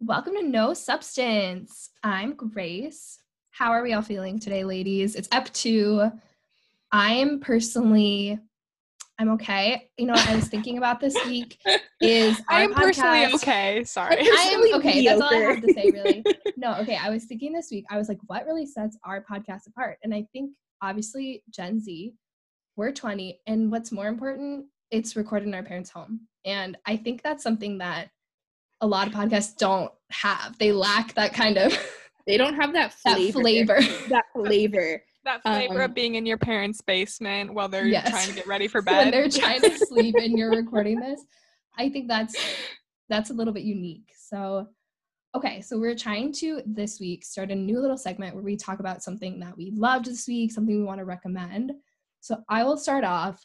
[0.00, 1.88] Welcome to No Substance.
[2.02, 3.18] I'm Grace.
[3.50, 5.14] How are we all feeling today, ladies?
[5.14, 6.12] It's up to.
[6.92, 8.38] I'm personally,
[9.18, 9.88] I'm okay.
[9.96, 11.58] You know what I was thinking about this week
[12.02, 13.84] is I am personally okay.
[13.84, 14.18] Sorry.
[14.20, 15.02] I am okay.
[15.02, 16.22] That's all I have to say, really.
[16.58, 16.96] No, okay.
[16.96, 19.96] I was thinking this week, I was like, what really sets our podcast apart?
[20.04, 20.50] And I think
[20.82, 22.12] obviously Gen Z,
[22.76, 23.40] we're 20.
[23.46, 26.28] And what's more important, it's recorded in our parents' home.
[26.44, 28.10] And I think that's something that
[28.80, 30.56] a lot of podcasts don't have.
[30.58, 31.76] They lack that kind of
[32.26, 33.40] They don't have that that flavor.
[33.80, 33.80] flavor.
[34.08, 35.02] That flavor.
[35.24, 38.10] that flavor Um, of being in your parents' basement while they're Yes.
[38.10, 39.12] trying to get ready for when bed.
[39.14, 41.20] they're trying to sleep and you're recording this.
[41.78, 42.34] I think that's
[43.08, 44.10] that's a little bit unique.
[44.16, 44.66] So
[45.34, 48.80] okay, so we're trying to this week start a new little segment where we talk
[48.80, 51.72] about something that we loved this week, something we want to recommend.
[52.20, 53.44] So I will start off.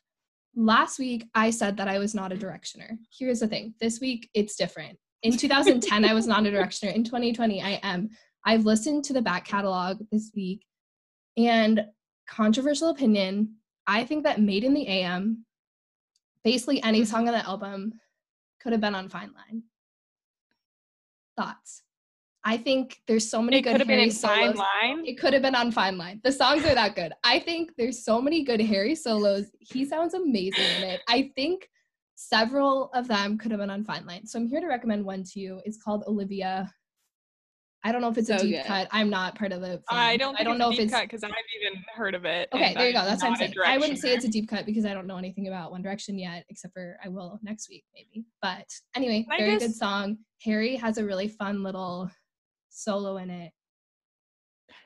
[0.55, 2.97] Last week I said that I was not a directioner.
[3.17, 3.73] Here's the thing.
[3.81, 4.97] This week it's different.
[5.23, 6.93] In 2010 I was not a directioner.
[6.93, 8.09] In 2020 I am.
[8.45, 10.65] I've listened to the back catalog this week
[11.37, 11.85] and
[12.27, 13.55] controversial opinion,
[13.87, 15.45] I think that Made in the AM,
[16.43, 17.11] basically any mm-hmm.
[17.11, 17.93] song on the album,
[18.61, 19.63] could have been on Fine Line.
[21.37, 21.83] Thoughts?
[22.43, 25.05] I think there's so many it good could have been Harry in fine line.
[25.05, 26.21] It could have been on Fine Line.
[26.23, 27.13] The songs are that good.
[27.23, 29.45] I think there's so many good Harry solos.
[29.59, 31.01] He sounds amazing in it.
[31.07, 31.69] I think
[32.29, 34.25] several of them could have been on Fine Line.
[34.25, 35.61] So I'm here to recommend one to you.
[35.65, 36.71] It's called Olivia.
[37.83, 38.65] I don't know if it's a deep good.
[38.65, 38.87] cut.
[38.91, 39.81] I'm not part of the.
[39.89, 40.39] I don't.
[40.39, 42.47] I don't know if it's because I've even heard of it.
[42.53, 43.03] Okay, there you go.
[43.03, 43.53] That's what I'm saying.
[43.65, 46.19] I wouldn't say it's a deep cut because I don't know anything about One Direction
[46.19, 48.23] yet, except for I will next week maybe.
[48.39, 50.17] But anyway, very good song.
[50.43, 52.11] Harry has a really fun little
[52.69, 53.51] solo in it.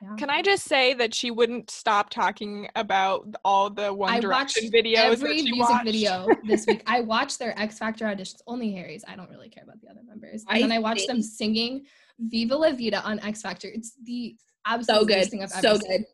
[0.02, 0.14] Yeah.
[0.16, 4.70] Can I just say that she wouldn't stop talking about all the One I Direction
[4.70, 5.84] videos every music watched?
[5.84, 6.82] video this week.
[6.86, 9.04] I watched their X Factor auditions, only Harry's.
[9.08, 10.44] I don't really care about the other members.
[10.48, 11.86] And I then I watched them singing
[12.18, 13.68] Viva La Vida on X Factor.
[13.68, 14.36] It's the
[14.66, 15.30] absolute So good.
[15.30, 15.90] thing I've ever So seen.
[15.90, 16.04] good.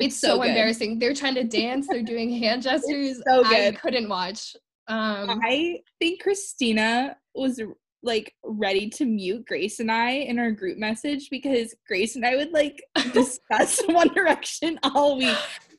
[0.00, 0.98] It's so embarrassing.
[0.98, 1.86] They're trying to dance.
[1.88, 3.20] They're doing hand gestures.
[3.28, 3.74] so good.
[3.74, 4.56] I couldn't watch.
[4.86, 7.60] Um, I think Christina was
[8.08, 12.34] like ready to mute Grace and I in our group message because Grace and I
[12.34, 12.82] would like
[13.12, 15.36] discuss One Direction all week.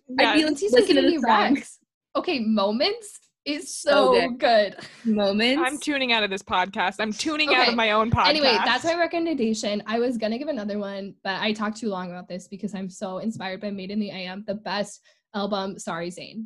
[0.07, 1.79] Yeah, I'd be like, Lindsay's listen to Infinity the songs,
[2.15, 4.77] Okay, moments is So so good.
[5.05, 5.61] moments.
[5.65, 6.95] I'm tuning out of this podcast.
[6.99, 8.27] I'm tuning out of my own podcast.
[8.29, 9.83] Anyway, that's my recommendation.
[9.85, 12.89] I was gonna give another one, but I talked too long about this because I'm
[12.89, 15.01] so inspired by Made in the AM, the best
[15.33, 15.77] album.
[15.79, 16.45] Sorry, Zayn.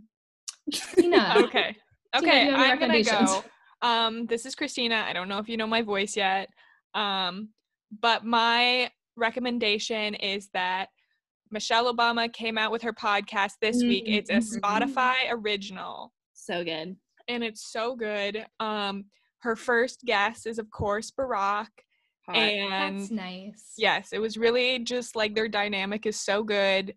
[0.72, 1.36] Tina.
[1.38, 1.76] okay.
[2.16, 3.44] Okay, you have any I'm gonna go.
[3.84, 5.04] Um, this is Christina.
[5.08, 6.50] I don't know if you know my voice yet.
[6.96, 7.50] Um,
[8.02, 10.88] but my recommendation is that
[11.52, 14.06] Michelle Obama came out with her podcast this week.
[14.08, 14.60] It's a Mhm.
[14.60, 16.12] Spotify original.
[16.36, 16.98] so good.
[17.30, 18.46] and it's so good.
[18.60, 19.06] Um,
[19.40, 21.70] her first guest is of course Barack,
[22.26, 22.36] Hot.
[22.36, 23.74] and That's nice.
[23.78, 26.94] yes, it was really just like their dynamic is so good.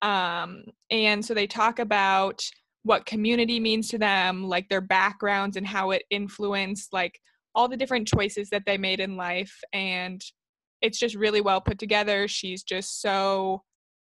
[0.00, 2.42] Um, and so they talk about
[2.84, 7.18] what community means to them, like their backgrounds and how it influenced like
[7.54, 9.58] all the different choices that they made in life.
[9.72, 10.22] And
[10.80, 12.28] it's just really well put together.
[12.28, 13.62] She's just so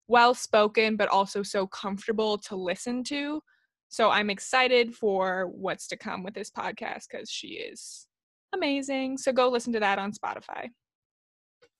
[0.07, 3.41] well spoken, but also so comfortable to listen to.
[3.89, 8.07] So I'm excited for what's to come with this podcast because she is
[8.53, 9.17] amazing.
[9.17, 10.69] So go listen to that on Spotify.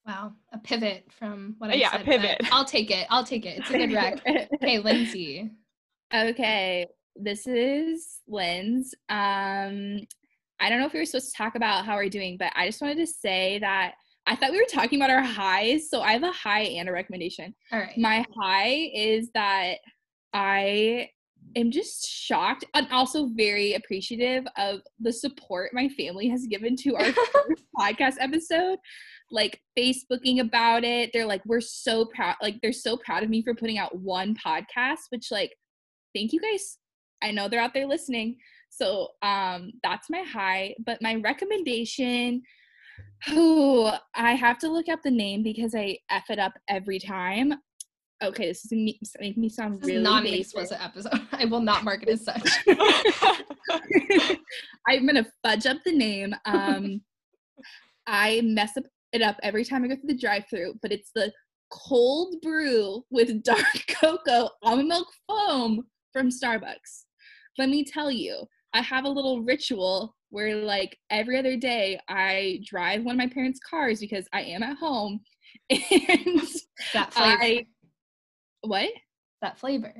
[0.06, 2.04] Wow, a pivot from what I Yeah, said.
[2.04, 2.40] pivot.
[2.52, 3.06] I'll take it.
[3.10, 3.58] I'll take it.
[3.58, 4.22] It's a good rec.
[4.62, 5.50] Okay, Lindsay.
[6.14, 6.86] Okay,
[7.16, 8.94] this is Lynn's.
[9.08, 10.00] Um,
[10.60, 12.66] I don't know if we were supposed to talk about how we're doing, but I
[12.66, 13.94] just wanted to say that
[14.26, 15.90] I thought we were talking about our highs.
[15.90, 17.54] So I have a high and a recommendation.
[17.72, 17.96] All right.
[17.96, 19.76] My high is that
[20.32, 21.10] I
[21.56, 26.96] am just shocked and also very appreciative of the support my family has given to
[26.96, 27.12] our
[27.78, 28.78] podcast episode.
[29.30, 31.10] Like Facebooking about it.
[31.12, 34.36] They're like, we're so proud, like, they're so proud of me for putting out one
[34.36, 35.52] podcast, which, like,
[36.16, 36.78] thank you guys.
[37.22, 38.36] I know they're out there listening.
[38.70, 40.74] So um that's my high.
[40.84, 42.42] But my recommendation,
[43.28, 47.54] who I have to look up the name because I F it up every time.
[48.24, 51.20] Okay, this is me- make me sound This is really not an explicit episode.
[51.32, 52.48] I will not mark it as such.
[54.88, 56.34] I'm gonna fudge up the name.
[56.46, 57.02] Um,
[58.06, 61.30] I mess up it up every time I go through the drive-through, but it's the
[61.70, 65.84] cold brew with dark cocoa almond milk foam
[66.16, 67.04] from Starbucks.
[67.58, 72.60] Let me tell you, I have a little ritual where, like, every other day I
[72.64, 75.20] drive one of my parents' cars because I am at home,
[75.70, 75.78] and
[76.94, 77.42] that flavor.
[77.42, 77.66] I
[78.62, 78.88] what?
[79.42, 79.92] that flavor.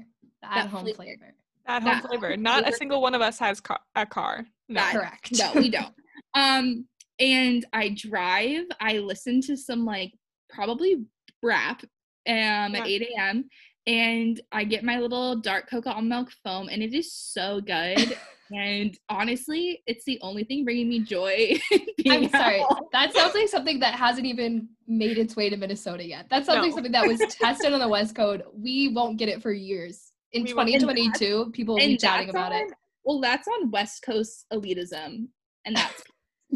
[0.42, 0.96] The That at-home flavor.
[0.96, 1.34] flavor.
[1.66, 2.36] At home That flavor.
[2.38, 4.46] Not a single one of us has car- a car.
[4.70, 4.80] No.
[4.80, 5.28] That- Correct.
[5.38, 5.94] no we don't
[6.34, 6.86] um
[7.18, 8.64] and I drive.
[8.80, 10.12] I listen to some like
[10.50, 11.04] probably
[11.42, 11.88] rap um
[12.26, 12.80] Yeah.
[12.80, 13.44] at 8 a.m.
[13.86, 18.18] and I get my little dark cocoa almond milk foam, and it is so good.
[18.54, 21.58] and honestly, it's the only thing bringing me joy.
[22.08, 22.60] I'm sorry.
[22.60, 22.86] home.
[22.92, 26.28] That sounds like something that hasn't even made its way to Minnesota yet.
[26.30, 28.42] That sounds like something that was tested on the West Coast.
[28.54, 30.12] We won't get it for years.
[30.32, 32.72] In We won't- And 2022, people will be chatting that's about it.
[33.04, 35.28] Well, that's on West Coast elitism,
[35.64, 36.02] and that's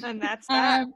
[0.02, 0.82] And that's that.
[0.82, 0.92] um,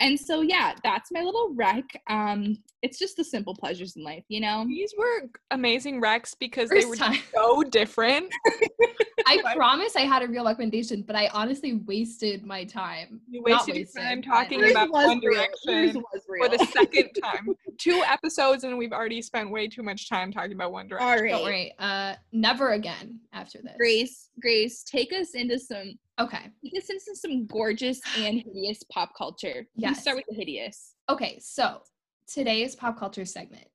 [0.00, 1.84] and so yeah, that's my little rec.
[2.08, 4.64] Um, it's just the simple pleasures in life, you know.
[4.66, 7.18] These were amazing recs because they were time.
[7.34, 8.32] so different.
[9.26, 13.20] I promise I had a real recommendation, but I honestly wasted my time.
[13.30, 15.32] You Not wasted your wasted, time talking Yours about One real.
[15.32, 17.54] Direction for the second time.
[17.78, 21.08] Two episodes and we've already spent way too much time talking about One Direction.
[21.08, 21.30] all right.
[21.30, 21.74] Don't worry.
[21.78, 23.72] Uh, never again after this.
[23.78, 26.50] Grace, Grace, take us into some Okay.
[26.76, 29.66] us into some gorgeous and hideous pop culture.
[29.74, 30.02] Yes.
[30.02, 30.94] start with the hideous.
[31.08, 31.82] Okay, so
[32.26, 33.66] today's pop culture segment,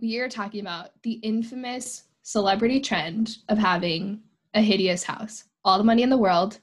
[0.00, 4.20] we are talking about the infamous celebrity trend of having
[4.54, 5.44] a hideous house.
[5.64, 6.58] All the money in the world,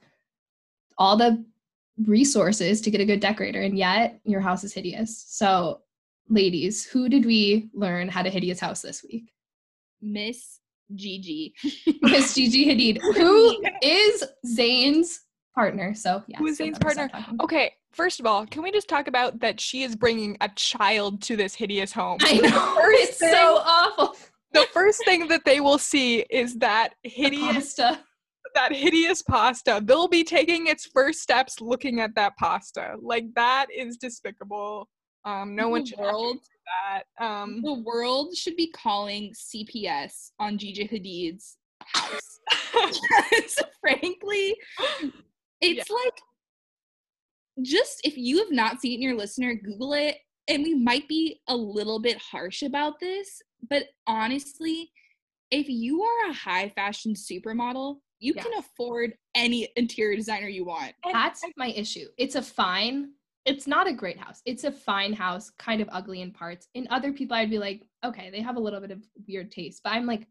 [0.98, 1.44] all the
[2.06, 5.26] resources to get a good decorator, and yet your house is hideous.
[5.28, 5.82] So,
[6.30, 9.32] ladies, who did we learn had a hideous house this week?
[10.02, 10.60] Miss
[10.94, 11.54] Gigi.
[12.02, 15.22] Miss Gigi Hadid, who is Zayn's
[15.56, 15.96] partner.
[15.96, 16.38] So, yeah.
[16.38, 17.10] Who is Zayn's partner?
[17.42, 21.22] Okay, first of all, can we just talk about that she is bringing a child
[21.24, 22.18] to this hideous home?
[22.22, 22.76] I know.
[22.98, 24.16] It's so awful.
[24.54, 28.00] the first thing that they will see is that hideous Pasta.
[28.54, 29.82] that hideous pasta.
[29.84, 32.96] They'll be taking its first steps looking at that pasta.
[33.02, 34.88] Like that is despicable.
[35.26, 37.24] Um, no one should world that.
[37.26, 42.40] Um, the world should be calling CPS on Gigi Hadid's house.
[43.32, 44.56] Because frankly,
[45.62, 46.14] it's like
[47.62, 50.18] just if you have not seen it, your listener, Google it.
[50.48, 54.92] And we might be a little bit harsh about this, but honestly,
[55.50, 60.94] if you are a high fashion supermodel, you can afford any interior designer you want.
[61.04, 62.06] and- That's my issue.
[62.18, 63.12] It's a fine.
[63.46, 64.42] It's not a great house.
[64.46, 66.68] It's a fine house, kind of ugly in parts.
[66.74, 69.82] In other people, I'd be like, okay, they have a little bit of weird taste.
[69.84, 70.28] But I'm like,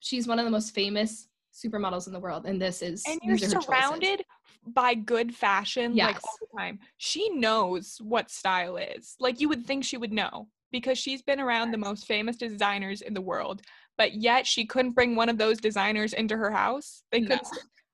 [0.00, 3.38] she's one of the most famous supermodels in the world, and this is and you're
[3.38, 4.24] surrounded
[4.66, 6.78] by good fashion like all the time.
[6.96, 9.14] She knows what style is.
[9.20, 13.02] Like you would think she would know because she's been around the most famous designers
[13.02, 13.62] in the world,
[13.96, 17.04] but yet she couldn't bring one of those designers into her house.
[17.12, 17.38] They No.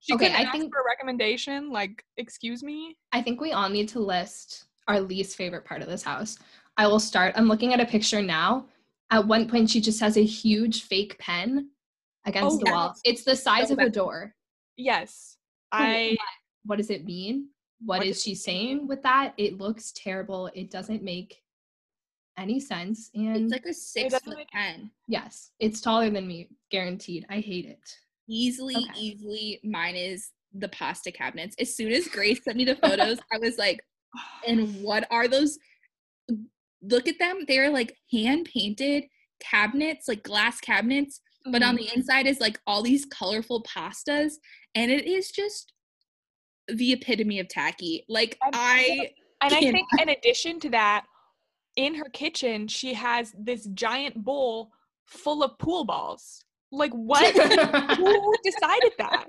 [0.08, 0.20] Couldn't.
[0.20, 1.70] She Okay, I ask think- for a recommendation.
[1.70, 2.96] Like, excuse me.
[3.12, 6.38] I think we all need to list our least favorite part of this house.
[6.76, 7.34] I will start.
[7.36, 8.66] I'm looking at a picture now.
[9.10, 11.70] At one point, she just has a huge fake pen
[12.26, 12.94] against Oh, the wall.
[13.04, 14.34] It's the size So of a door.
[14.76, 15.36] Yes,
[15.72, 16.16] I.
[16.64, 17.48] what does it mean?
[17.84, 19.32] what What is she it saying with that?
[19.38, 20.48] It looks terrible.
[20.54, 21.42] It doesn't make
[22.36, 23.10] any sense.
[23.14, 24.90] And It's like a six foot make- ten.
[25.08, 27.24] yes, it's taller than me, guaranteed.
[27.30, 27.98] I hate it.
[28.34, 29.00] Easily, Okay.
[29.00, 31.56] easily, mine is the pasta cabinets.
[31.58, 33.80] As soon as Grace sent me the photos, I was like,
[34.46, 35.58] and what are those?
[36.82, 37.40] Look at them.
[37.48, 39.04] They're like hand painted
[39.40, 41.78] cabinets, like glass cabinets, but on Mhm.
[41.78, 44.34] the inside is like all these colorful pastas.
[44.74, 45.72] And it is just
[46.68, 48.04] the epitome of tacky.
[48.08, 49.10] Like, I,
[49.42, 51.06] And I think in addition to that,
[51.74, 54.72] in her kitchen, she has this giant bowl
[55.06, 56.44] full of pool balls.
[56.72, 57.34] Like what?
[57.96, 59.26] Who decided that?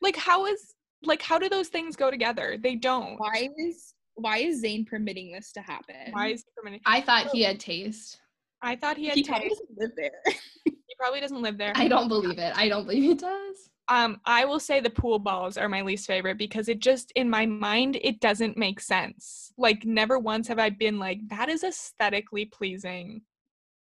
[0.00, 2.56] Like how is like how do those things go together?
[2.62, 3.18] They don't.
[3.18, 6.12] why is, why is Zayn permitting this to happen?
[6.12, 6.80] Why is he permitting?
[6.86, 8.18] I thought he had taste.
[8.62, 9.30] I thought he had he taste.
[9.30, 10.10] probably doesn't live there?
[10.86, 11.72] He probably doesn't live there.
[11.74, 12.52] I don't believe it.
[12.56, 13.68] I don't believe he does.
[13.88, 17.28] Um, I will say the pool balls are my least favorite because it just in
[17.28, 19.52] my mind it doesn't make sense.
[19.58, 23.22] Like never once have I been like that is aesthetically pleasing.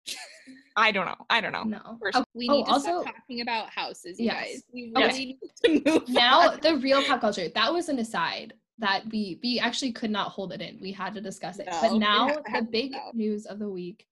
[0.76, 1.16] I don't know.
[1.30, 1.62] I don't know.
[1.62, 1.98] No.
[2.00, 4.44] First- Okay, oh, We Oh, need to also- stop talking about houses, you Yes.
[4.44, 4.64] guys.
[4.72, 5.06] We Okay.
[5.06, 6.60] really need to move now on.
[6.60, 7.48] the real pop culture.
[7.48, 10.80] That was an aside that we we actually could not hold it in.
[10.80, 11.66] We had to discuss it.
[11.66, 13.10] No, but now the big now.
[13.14, 14.06] news of the week.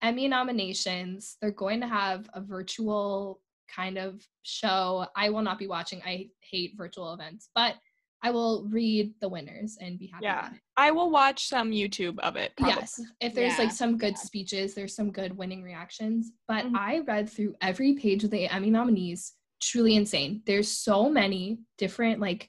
[0.00, 1.36] Emmy nominations.
[1.42, 5.06] They're going to have a virtual kind of show.
[5.14, 6.00] I will not be watching.
[6.06, 7.74] I hate virtual events, but
[8.22, 10.50] I will read the winners and be happy Yeah.
[10.76, 12.52] I will watch some YouTube of it.
[12.56, 12.74] Probably.
[12.80, 14.18] Yes, if there's Yeah, like some good yeah.
[14.18, 16.32] speeches, there's some good winning reactions.
[16.48, 16.76] But Mhm.
[16.76, 19.34] I read through every page of the Emmy nominees.
[19.60, 20.42] Truly insane.
[20.46, 22.48] There's so many different like.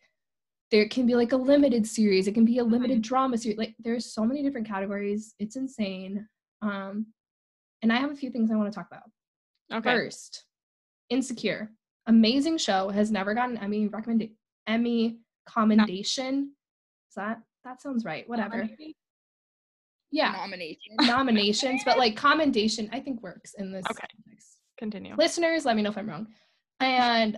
[0.71, 2.27] There can be like a limited series.
[2.27, 3.57] It can be a limited drama series.
[3.57, 5.33] Like there's so many different categories.
[5.39, 6.27] It's insane.
[6.61, 7.07] Um,
[7.81, 9.09] and I have a few things I want to talk about.
[9.71, 9.89] Okay.
[9.89, 10.45] First,
[11.09, 11.71] Insecure,
[12.05, 12.89] amazing show.
[12.89, 14.35] Has never gotten Emmy recommended
[14.67, 15.17] Emmy
[15.51, 16.53] commendation.
[17.09, 18.27] Is that that sounds right.
[18.29, 18.57] Whatever.
[18.57, 18.95] Nominated?
[20.11, 20.95] Yeah, Nomination.
[21.01, 24.07] nominations, but like commendation, I think works in this Okay.
[24.25, 24.57] context.
[24.77, 25.15] Continue.
[25.15, 26.27] Listeners, let me know if I'm wrong.
[26.79, 27.37] And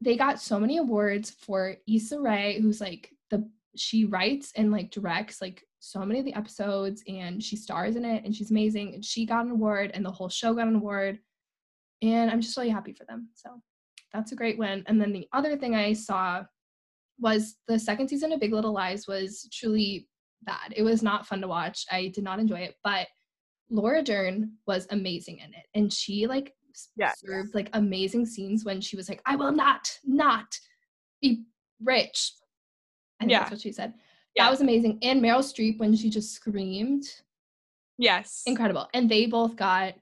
[0.00, 4.90] they got so many awards for Issa Rae, who's like the she writes and like
[4.92, 8.94] directs like so many of the episodes and she stars in it and she's amazing
[8.94, 11.18] and she got an award and the whole show got an award
[12.02, 13.50] and i'm just really happy for them so
[14.12, 16.42] that's a great win and then the other thing i saw
[17.20, 20.08] was the second season of big little lies was truly
[20.42, 23.06] bad it was not fun to watch i did not enjoy it but
[23.70, 26.52] laura dern was amazing in it and she like
[26.96, 27.20] Yes.
[27.24, 30.46] served like amazing scenes when she was like i will not not
[31.22, 31.44] be
[31.82, 32.32] rich
[33.20, 33.38] i think Yeah.
[33.40, 33.94] that's what she said
[34.34, 34.44] Yeah.
[34.44, 37.04] that was amazing and meryl streep when she just screamed
[37.96, 38.42] Yes.
[38.46, 39.94] incredible and they both got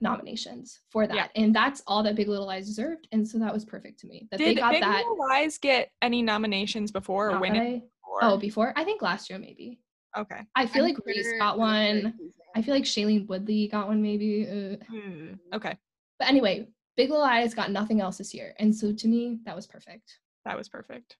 [0.00, 1.28] nominations for that Yeah.
[1.36, 4.26] and that's all that big little lies deserved and so that was perfect to me
[4.30, 7.40] that Did they got that Big that Little Lies get any nominations before or not
[7.40, 8.18] win it I- before?
[8.22, 9.80] oh before i think last year maybe
[10.16, 10.40] okay.
[10.56, 12.14] i feel I'm like reese got for the third one
[12.56, 15.76] i feel like shailene woodley got one maybe uh, Hmm, Okay.
[16.18, 19.56] but anyway big little lies got nothing else this year and so to me that
[19.56, 21.16] was perfect That was perfect.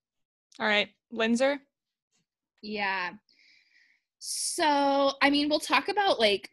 [0.61, 0.89] All right.
[1.13, 1.59] Linzer?
[2.63, 3.13] Yeah.
[4.19, 6.49] So, I mean, we'll talk about like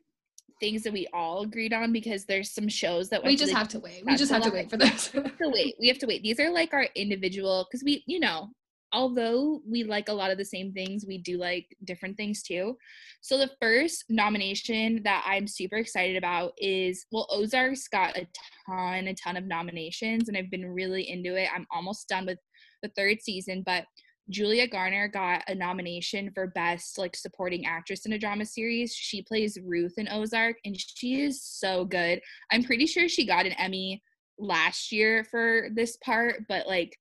[0.61, 3.79] things that we all agreed on because there's some shows that we just have to
[3.79, 5.75] wait we just have to wait for this we have to wait.
[5.79, 6.23] We have to wait.
[6.23, 8.49] These are like our individual because we, you know,
[8.93, 12.77] although we like a lot of the same things, we do like different things too.
[13.21, 18.27] So the first nomination that I'm super excited about is well, Ozark's got a
[18.67, 21.49] ton, a ton of nominations, and I've been really into it.
[21.53, 22.39] I'm almost done with
[22.83, 23.85] the third season, but
[24.29, 28.93] Julia Garner got a nomination for best like supporting actress in a drama series.
[28.93, 32.21] She plays Ruth in Ozark and she is so good.
[32.51, 34.01] I'm pretty sure she got an Emmy
[34.37, 36.95] last year for this part, but like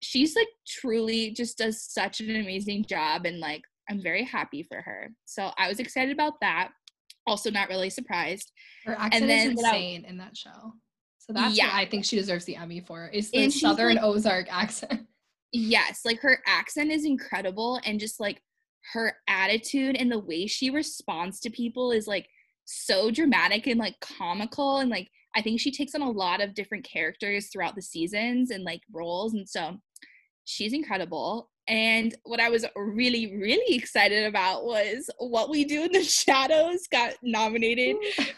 [0.00, 4.80] she's like truly just does such an amazing job and like I'm very happy for
[4.80, 5.10] her.
[5.24, 6.70] So I was excited about that.
[7.26, 8.52] Also not really surprised.
[8.86, 10.72] her accent then is what I- insane in that show
[11.18, 11.66] so that's Yeah.
[11.66, 15.06] what i think she deserves the emmy for is the And southern like- ozark accent
[15.52, 18.42] Yes, like her accent is incredible and just like
[18.92, 22.28] her attitude and the way she responds to people is like
[22.64, 26.54] so dramatic and like comical and like I think she takes on a lot of
[26.54, 29.78] different characters throughout the seasons and like roles and so
[30.44, 31.50] she's incredible.
[31.68, 36.86] And what I was really really excited about was What We Do in the Shadows
[36.90, 37.96] got nominated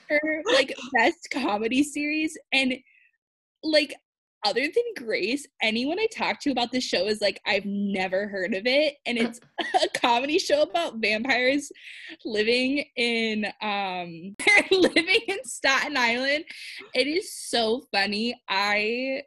[0.08, 2.74] for like best comedy series and
[3.62, 3.94] like
[4.44, 8.54] other than Grace, anyone I talk to about this show is like, I've never heard
[8.54, 8.96] of it.
[9.06, 11.70] And it's a comedy show about vampires
[12.24, 14.34] living in um
[14.70, 16.44] living in Staten Island.
[16.94, 18.40] It is so funny.
[18.48, 19.22] I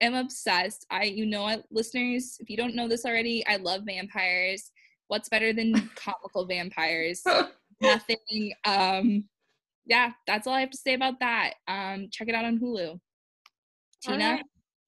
[0.00, 0.86] am obsessed.
[0.90, 4.70] I you know I listeners, if you don't know this already, I love vampires.
[5.08, 7.22] What's better than comical vampires?
[7.80, 8.52] Nothing.
[8.64, 9.24] Um
[9.84, 11.54] yeah, that's all I have to say about that.
[11.66, 12.98] Um check it out on Hulu.
[14.02, 14.40] Tina,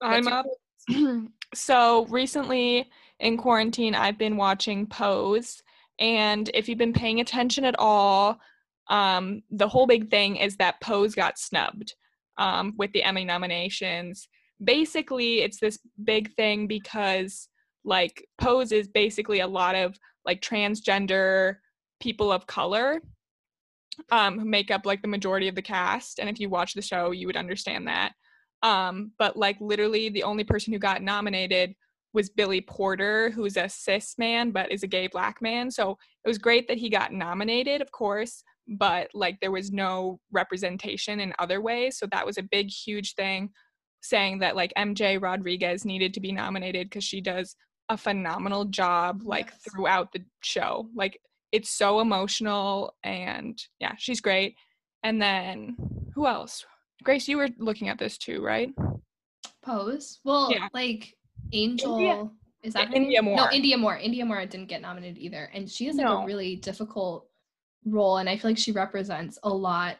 [0.02, 1.28] Alright, what's I'm up.
[1.54, 2.88] so recently
[3.18, 5.62] in quarantine, I've been watching Pose.
[5.98, 8.38] And if you've been paying attention at all,
[8.88, 11.94] um, the whole big thing is that Pose got snubbed
[12.38, 14.28] um, with the Emmy nominations.
[14.62, 17.48] Basically, it's this big thing because,
[17.84, 21.56] like, Pose is basically a lot of like transgender
[22.00, 23.00] people of color
[24.10, 26.18] um, who make up like the majority of the cast.
[26.18, 28.12] And if you watch the show, you would understand that.
[28.62, 31.74] Um, but like literally the only person who got nominated
[32.12, 35.70] was Billy Porter, who's a cis man but is a gay black man.
[35.70, 40.20] So it was great that he got nominated, of course, but like there was no
[40.32, 41.98] representation in other ways.
[41.98, 43.50] So that was a big, huge thing
[44.02, 47.54] saying that like MJ Rodriguez needed to be nominated because she does
[47.88, 49.60] a phenomenal job like Yes.
[49.72, 50.88] throughout the show.
[50.94, 51.18] Like
[51.52, 54.54] it's so emotional and yeah, she's great.
[55.02, 55.76] And then
[56.14, 56.64] who else?
[57.02, 58.70] Grace, you were looking at this too, right?
[59.62, 60.20] Pose.
[60.24, 60.68] Well, Yeah.
[60.72, 61.14] like
[61.52, 63.34] Angel is that India name?
[63.36, 63.50] No, Moore.
[63.52, 63.98] Indya Moore.
[63.98, 66.22] Indya Moore didn't get nominated either, and she has like No.
[66.22, 67.26] a really difficult
[67.86, 69.96] role, and I feel like she represents a lot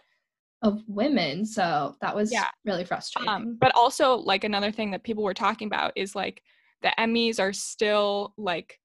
[0.63, 1.47] of women.
[1.47, 2.49] So that was Yeah.
[2.65, 3.31] really frustrating.
[3.31, 6.43] Um, but also like another thing that people were talking about is like
[6.83, 8.79] the Emmys are still like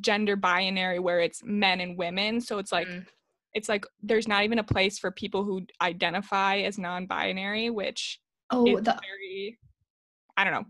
[0.00, 2.40] gender binary where it's men and women.
[2.40, 3.06] So it's like Mm.
[3.54, 8.66] It's like there's not even a place for people who identify as non-binary, which oh,
[8.66, 9.58] is the very
[10.36, 10.64] I don't know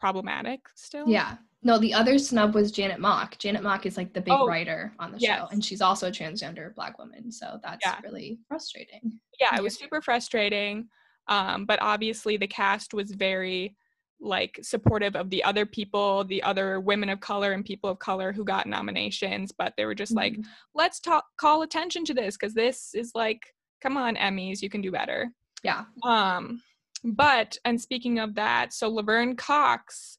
[0.00, 1.08] problematic still.
[1.08, 1.36] yeah.
[1.62, 3.36] No, the other snub was Janet Mock.
[3.36, 5.38] Janet Mock is like the big Oh, writer on the yes.
[5.40, 7.30] show, and she's also a transgender black woman.
[7.30, 8.00] So that's Yeah.
[8.02, 9.20] really frustrating.
[9.38, 9.58] yeah, Yeah.
[9.58, 10.88] it was super frustrating.
[11.28, 13.76] Um, but obviously the cast was very
[14.20, 18.32] like supportive of the other people, the other women of color and people of color
[18.32, 20.44] who got nominations, but they were just like, Mhm.
[20.74, 24.82] let's talk call attention to this because this is like, come on, Emmys, you can
[24.82, 25.32] do better.
[25.62, 25.84] yeah.
[26.02, 26.62] Um,
[27.04, 30.18] but and speaking of that, so Laverne Cox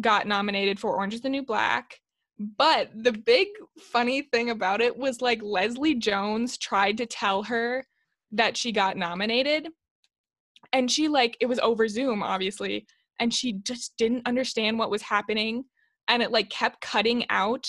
[0.00, 2.00] got nominated for Orange is the New Black.
[2.38, 3.48] But the big
[3.78, 7.86] funny thing about it was like Leslie Jones tried to tell her
[8.32, 9.68] that she got nominated.
[10.72, 12.86] And she like it was over Zoom, obviously,
[13.18, 15.64] and she just didn't understand what was happening.
[16.08, 17.68] And it like kept cutting out.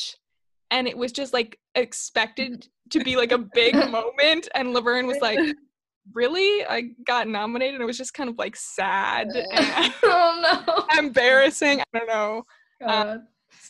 [0.72, 4.48] And it was just like expected to be like a big moment.
[4.56, 5.40] And Laverne was like,
[6.14, 11.98] really i got nominated it was just kind of like sad and oh embarrassing i
[11.98, 12.44] don't know
[12.80, 12.88] no.
[12.88, 13.22] God.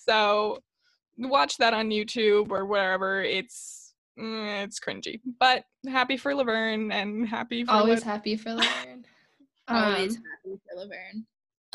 [0.03, 0.60] so
[1.17, 7.27] watch that on youtube or wherever it's mm, it's cringy but happy for laverne and
[7.27, 9.05] happy for Always happy for Laverne.
[9.67, 11.25] Always Um, happy for Laverne.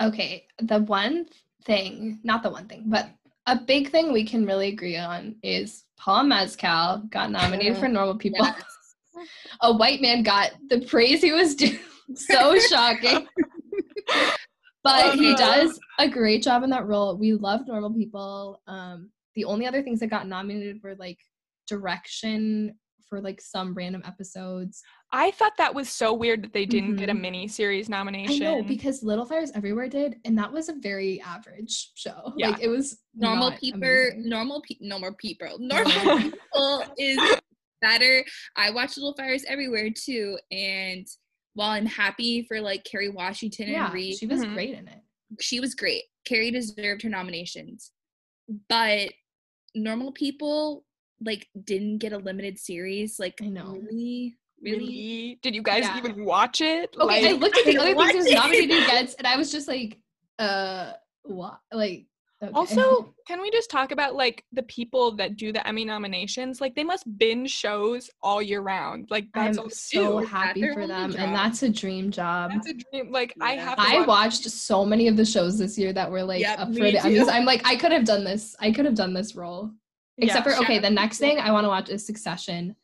[0.01, 1.27] Okay, the one
[1.65, 3.11] thing, not the one thing, but
[3.47, 8.17] a big thing we can really agree on is Paul Mescal got nominated for Normal
[8.17, 8.47] People.
[8.47, 8.65] Yes.
[9.63, 11.79] A white man got the praise he was due.
[12.15, 13.27] so shocking.
[14.83, 17.15] But he does a great job in that role.
[17.17, 18.63] We love Normal People.
[18.67, 21.19] Um, the only other things that got nominated were like
[21.69, 22.75] direction
[23.11, 24.83] for like some random episodes.
[25.13, 27.21] i thought that was so weird that they didn't get a Mhm.
[27.21, 31.21] mini series I nomination know because Little Fires Everywhere did, and that was a very
[31.21, 32.33] average show.
[32.37, 32.51] Yeah.
[32.51, 34.29] Like it was normal people amazing.
[34.29, 37.19] normal people normal people normal people is
[37.83, 38.25] better
[38.57, 41.07] i watch little fires everywhere too and
[41.55, 44.53] while i'm happy for like kerry washington Yeah, and reed she was Mhm.
[44.55, 45.01] great in it.
[45.41, 47.91] she was great kerry deserved her nominations
[48.69, 49.09] but
[49.75, 50.85] normal people
[51.23, 53.73] like didn't get a limited series like I know.
[53.91, 55.99] really really really did you guys Yeah.
[55.99, 59.19] even watch it Okay, I looked at the other things it was watched nominated against,
[59.19, 59.99] and I was just like,
[60.39, 60.93] uh,
[61.25, 61.59] what?
[61.73, 62.07] Like,
[62.43, 62.53] okay.
[62.55, 66.61] Also, can we just talk about like the people that do the Emmy nominations?
[66.61, 69.09] Like they must binge shows all year round.
[69.11, 70.27] Like that's I'm so do.
[70.27, 71.21] Happy their for them, job?
[71.21, 72.51] and that's a dream job.
[72.55, 73.13] That's a dream.
[73.13, 73.77] Like I have.
[73.77, 76.59] To I watch- watched so many of the shows this year that were like Yep,
[76.59, 77.29] up for the Emmys.
[77.31, 78.57] I'm like, I could have done this.
[78.61, 79.71] I could have done this role.
[80.21, 80.55] Except Yeah.
[80.57, 82.77] for okay, the next thing I want to watch is Succession.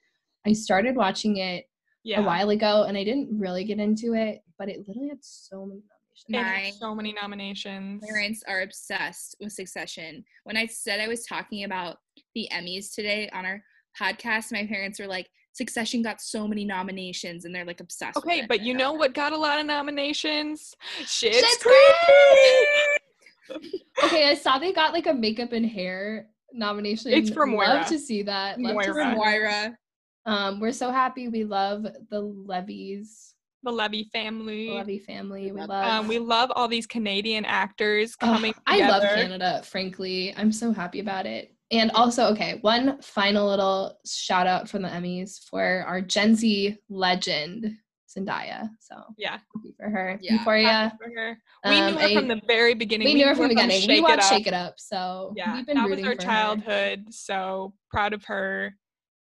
[0.46, 1.68] I started watching it
[2.04, 2.20] yeah.
[2.20, 5.66] a while ago, and I didn't really get into it, but it literally had so
[5.66, 5.82] many
[6.28, 6.74] nominations.
[6.80, 8.04] My- so many nominations.
[8.08, 10.24] parents are obsessed with Succession.
[10.44, 11.98] When I said I was talking about
[12.34, 13.62] the Emmys today on our
[14.00, 18.24] podcast, my parents were like, Succession got so many nominations and they're like obsessed with
[18.26, 18.48] Okay, it.
[18.48, 20.74] but you know what got a lot of nominations?
[21.06, 23.00] Shit's Schitt's Creek.
[24.04, 27.12] Okay, I saw they got like a makeup and hair nomination.
[27.12, 27.68] It's for Moira.
[27.68, 28.60] Love to see that.
[28.60, 29.10] Love to Moira.
[29.10, 29.78] see Moira.
[30.26, 31.28] Um, we're so happy.
[31.28, 33.32] We love the Levys,
[33.62, 34.68] The Levy family.
[34.70, 35.52] the Levy family.
[35.52, 35.84] We love love.
[36.04, 39.02] Um, we love all these Canadian actors Ugh, coming I love.
[39.02, 40.34] Canada, frankly.
[40.36, 41.52] I'm so happy about it.
[41.70, 46.76] And also, okay, one final little shout out from the Emmys for our Gen Z
[46.88, 47.76] legend,
[48.16, 48.70] Zendaya.
[48.80, 49.32] So Yeah.
[49.54, 50.18] happy for her.
[50.20, 50.34] Yeah.
[50.34, 50.68] Euphoria.
[50.68, 51.38] Happy for her.
[51.64, 53.06] We Um, knew her from the very beginning.
[53.06, 53.80] We knew her from the beginning.
[53.80, 54.32] Shake We watched Up.
[54.32, 54.74] Shake It Up.
[54.78, 56.26] So Yeah, we've been that was rooting our for her.
[56.26, 57.06] childhood.
[57.14, 58.74] So proud of her.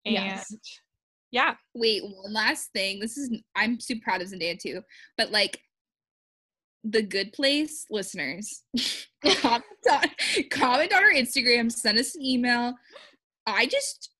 [0.06, 0.54] And Yes.
[1.32, 3.00] yeah, Wait, one last thing.
[3.00, 4.82] This is I'm super proud of Zendaya too.
[5.18, 5.60] But like
[6.84, 8.64] the good place listeners
[9.42, 10.02] comment, on,
[10.50, 12.74] comment on our Instagram, send us an email.
[13.46, 14.12] I just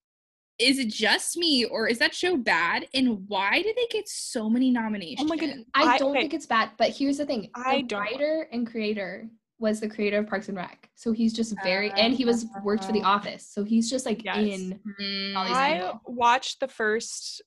[0.60, 2.88] is it just me or is that show bad?
[2.94, 5.20] And why did they get so many nominations?
[5.22, 5.66] Oh my goodness.
[5.74, 6.22] I I- don't okay.
[6.22, 9.90] think it's bad, but here's the thing: I the don't- writer and creator was the
[9.90, 13.02] creator of Parks and Rec, so he's just very, and he was worked for The.
[13.02, 14.38] Office, so he's just like Yes.
[14.38, 14.80] in.
[15.02, 17.42] Mm, I watched the first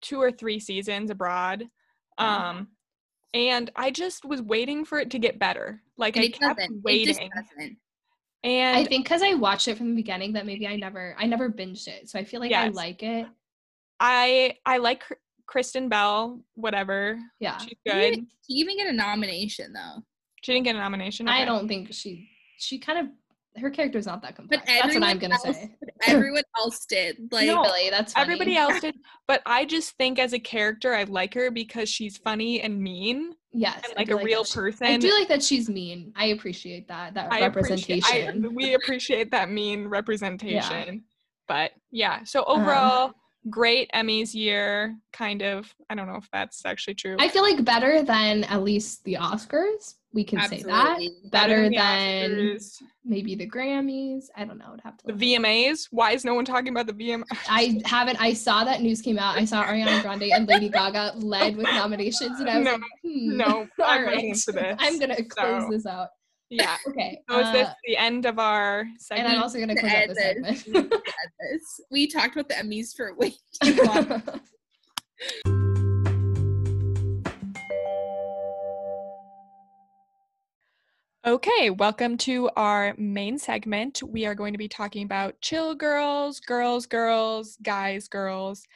[0.00, 1.68] two or three seasons abroad.
[2.18, 2.48] Yeah.
[2.50, 2.68] Um
[3.34, 5.82] and I just was waiting for it to get better.
[5.98, 6.76] Like and I it kept doesn't.
[6.76, 7.30] It waiting.
[8.44, 8.60] Just doesn't.
[8.60, 11.26] and I think because I watched it from the beginning, that maybe I never, I
[11.26, 13.26] never binged it, so I feel like I like it.
[14.00, 15.02] I I like
[15.46, 17.18] Kristen Bell, whatever.
[17.40, 17.92] Yeah, She's good.
[18.00, 20.02] didn't- even get a nomination though.
[20.42, 21.28] She didn't get a nomination.
[21.28, 22.28] I don't think she,
[22.58, 24.62] she kind of, her character's not that complex.
[24.66, 25.74] But That's what I'm gonna else- say.
[25.80, 27.16] But everyone else did.
[27.32, 28.22] Like No, Really, that's funny.
[28.24, 28.94] Everybody else did,
[29.26, 33.34] but I just think as a character, I like her because she's funny and mean
[33.54, 34.86] yes, and like a real that she- person.
[34.86, 36.12] I do like that she's mean.
[36.16, 38.44] I appreciate that that I appreciate- representation.
[38.44, 41.04] I, we appreciate that mean representation.
[41.48, 43.12] But yeah, so um, overall,
[43.50, 44.96] great Emmys year.
[45.12, 45.72] Kind of.
[45.88, 47.16] I don't know if that's actually true.
[47.18, 49.94] I feel like better than at least the Oscars.
[50.14, 51.00] We can say that
[51.32, 52.58] better than the than
[53.04, 54.26] maybe the Grammys.
[54.36, 54.70] I don't know.
[54.72, 55.06] I'd have to.
[55.08, 55.44] the look up.
[55.44, 55.88] VMAs.
[55.90, 57.24] Why is no one talking about the VMAs?
[57.50, 58.20] I haven't.
[58.22, 59.36] I saw that news came out.
[59.36, 62.80] I saw Ariana Grande and Lady Gaga led with nominations, and I was No, like,
[63.02, 64.14] hmm, no, all I'm right.
[64.14, 66.08] not into this, I'm gonna close so- this out.
[66.48, 66.76] yeah.
[66.88, 67.18] Okay.
[67.28, 69.28] So is this uh, the end of our segment?
[69.28, 69.36] and?
[69.38, 70.62] I'm also gonna close out this this.
[70.62, 70.90] segment.
[71.50, 75.63] This- We talked about the Emmys for way too long.
[81.26, 84.02] Okay, welcome to our main segment.
[84.02, 88.66] We are going to be talking about chill girls, girls, girls, guys, girls.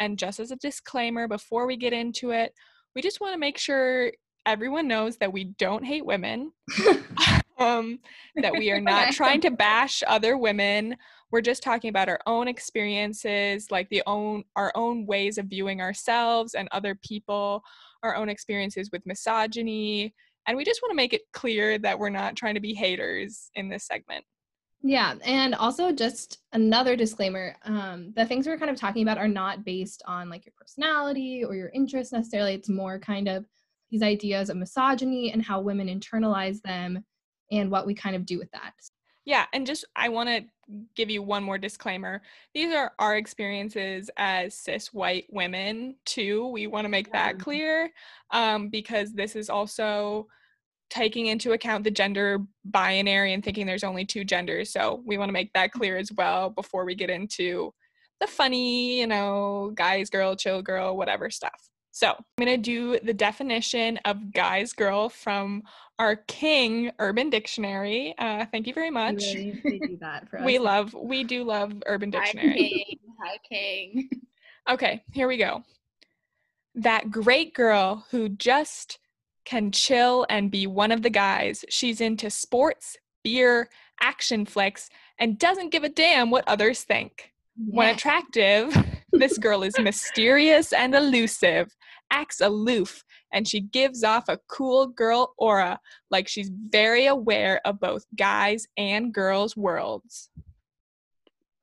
[0.00, 2.54] And just as a disclaimer, before we get into it,
[2.94, 4.10] we just want to make sure
[4.46, 6.50] everyone knows that we don't hate women,
[7.58, 7.98] um,
[8.36, 10.96] that we are not trying to bash other women.
[11.30, 15.82] We're just talking about our own experiences, like the own our own ways of viewing
[15.82, 17.62] ourselves and other people,
[18.02, 20.14] our own experiences with misogyny,
[20.48, 23.50] and we just want to make it clear that we're not trying to be haters
[23.54, 24.24] in this segment.
[24.82, 29.28] Yeah, and also just another disclaimer: um, the things we're kind of talking about are
[29.28, 32.54] not based on like your personality or your interests necessarily.
[32.54, 33.44] It's more kind of
[33.90, 37.04] these ideas of misogyny and how women internalize them,
[37.52, 38.72] and what we kind of do with that.
[39.28, 40.42] Yeah, and just I want to
[40.96, 42.22] give you one more disclaimer.
[42.54, 46.46] These are our experiences as cis white women too.
[46.46, 47.90] We want to make that clear
[48.30, 50.28] um, because this is also
[50.88, 54.70] taking into account the gender binary and thinking there's only two genders.
[54.70, 57.74] So we want to make that clear as well before we get into
[58.20, 61.68] the funny, you know, guys, girl, chill girl, whatever stuff.
[61.90, 65.62] So I'm going to do the definition of guys, girl from
[65.98, 68.14] our King Urban Dictionary.
[68.18, 69.22] Uh, thank you very much.
[69.34, 70.44] We really do that for us.
[70.44, 72.48] We love, we do love Urban Dictionary.
[72.50, 72.58] Hi.
[72.58, 72.98] King.
[73.20, 74.10] Hi, King.
[74.68, 75.64] Okay, here we go.
[76.74, 78.98] That great girl who just
[79.44, 81.64] can chill and be one of the guys.
[81.70, 83.70] She's into sports, beer,
[84.00, 87.32] action flicks, and doesn't give a damn what others think.
[87.66, 88.76] When attractive,
[89.12, 91.74] this girl is mysterious and elusive,
[92.10, 95.78] acts aloof, and she gives off a cool girl aura,
[96.10, 100.30] like she's very aware of both guys and girls' worlds.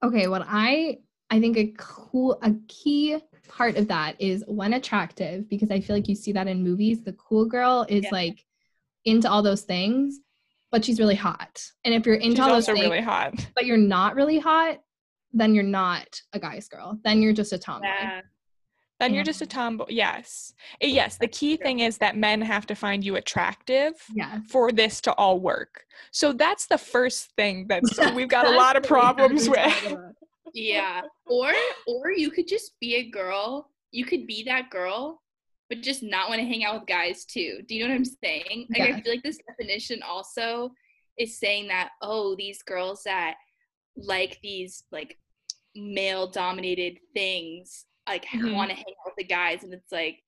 [0.03, 0.97] Okay, what I
[1.31, 5.95] I think a cool a key part of that is when attractive because I feel
[5.95, 7.03] like you see that in movies.
[7.03, 8.09] The cool girl is Yeah.
[8.11, 8.45] like
[9.05, 10.19] into all those things,
[10.71, 11.61] but she's really hot.
[11.83, 13.33] And if you're into She's all those things, really hot.
[13.55, 14.79] but you're not really hot,
[15.33, 16.99] then you're not a guy's girl.
[17.03, 17.87] Then you're just a tomboy.
[17.87, 18.21] Yeah.
[18.99, 19.85] Then you're just a tomboy.
[19.89, 20.53] Yes.
[20.81, 21.17] Uh, Yes.
[21.17, 24.39] The key thing is that men have to find you attractive Yeah.
[24.49, 25.85] for this to all work.
[26.11, 29.49] So that's the first thing that's we've got a lot of what we have problems
[29.49, 29.95] with.
[30.53, 31.01] Yeah.
[31.27, 31.51] Or
[31.85, 33.69] or you could just be a girl.
[33.91, 35.21] You could be that girl,
[35.69, 37.59] but just not want to hang out with guys too.
[37.67, 38.67] Do you know what I'm saying?
[38.69, 40.71] Like I feel like this definition also
[41.17, 43.35] is saying that oh, these girls that
[43.97, 45.17] like these like
[45.75, 48.53] male dominated things like Mhm.
[48.55, 50.21] want to hang out with the guys and it's like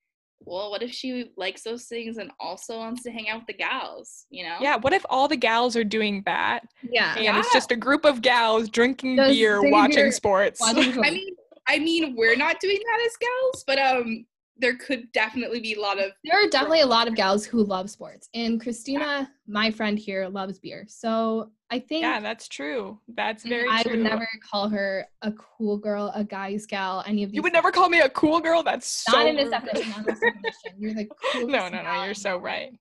[0.46, 3.54] well what if she likes those things and also wants to hang out with the
[3.54, 4.76] gals you know Yeah.
[4.78, 7.16] What if all the gals are doing that Yeah.
[7.18, 10.60] and it's just a group of gals drinking Just beer, watching beer, sports?
[10.62, 11.36] Watching I mean,
[11.70, 14.26] I mean, we're not doing that as gals, but um,
[14.60, 17.64] there could definitely be a lot of there are definitely a lot of gals who
[17.64, 18.30] love sports.
[18.34, 20.86] And Christina, my friend here, loves beer.
[20.88, 23.00] So I think yeah, that's true.
[23.10, 23.92] That's very I true.
[23.94, 27.36] would never call her a cool girl, a guy's gal, any of these.
[27.36, 28.64] you would never call me a cool girl?
[28.64, 29.54] That's Not in this rude.
[29.54, 30.72] in this definition.
[30.78, 32.72] You're the coolest No, no, no, gal you're so right.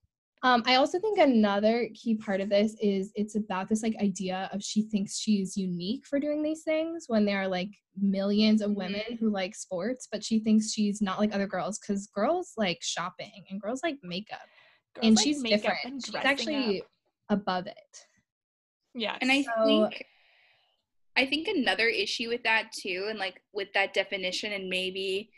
[0.43, 4.49] Um, I also think another key part of this is it's about this like idea
[4.53, 8.73] of she thinks she's unique for doing these things when there are like millions of
[8.73, 12.79] women who like sports, but she thinks she's not like other girls because girls like
[12.83, 14.39] shopping and girls like makeup,
[14.95, 15.85] Girls and like she's makeup different.
[15.85, 16.87] and She's actually up.
[17.31, 18.07] above it.
[18.95, 20.05] Yeah, And I So- think
[21.19, 25.31] I think another issue with that too, and like with that definition and maybe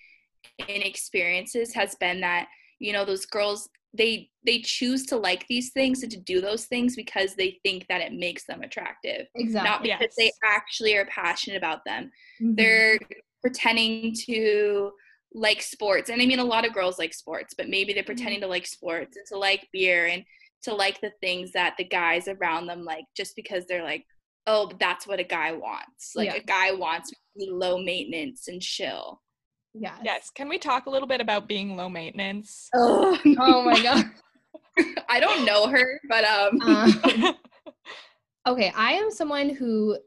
[0.67, 2.49] in experiences has been that,
[2.81, 6.67] you know, those girls they they choose to like these things and to do those
[6.67, 9.27] things because they think that it makes them attractive.
[9.35, 9.93] Not Exactly.
[9.99, 12.11] because they actually are passionate about them.
[12.41, 12.57] Mhm.
[12.57, 12.99] They're
[13.41, 14.93] pretending to
[15.33, 16.11] like sports.
[16.11, 18.67] And I mean a lot of girls like sports, but maybe they're pretending to like
[18.67, 20.25] sports and to like beer and
[20.65, 24.05] to like the things that the guys around them like just because they're like
[24.49, 26.37] oh but that's what a guy wants like Yeah.
[26.37, 29.23] a guy wants low maintenance and chill
[29.75, 29.99] yes.
[30.05, 30.31] Yes.
[30.31, 32.69] Can we talk a little bit about being low maintenance?
[32.75, 34.05] oh, Oh my god.
[35.09, 37.35] i don't know her but um Um,
[38.47, 39.99] okay, I am someone who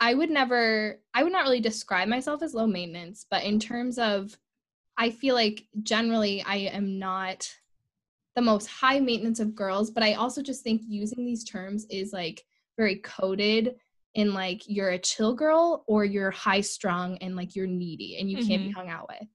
[0.00, 3.98] I would never, I would not really describe myself as low maintenance, but in terms
[3.98, 4.36] of,
[4.96, 7.48] I feel like generally I am not
[8.34, 12.12] the most high maintenance of girls, but I also just think using these terms is
[12.12, 12.44] like
[12.76, 13.76] very coded
[14.14, 18.30] in like you're a chill girl or you're high strung and like you're needy and
[18.30, 18.48] you mm-hmm.
[18.48, 18.78] can't be mm-hmm.
[18.78, 19.28] hung out with.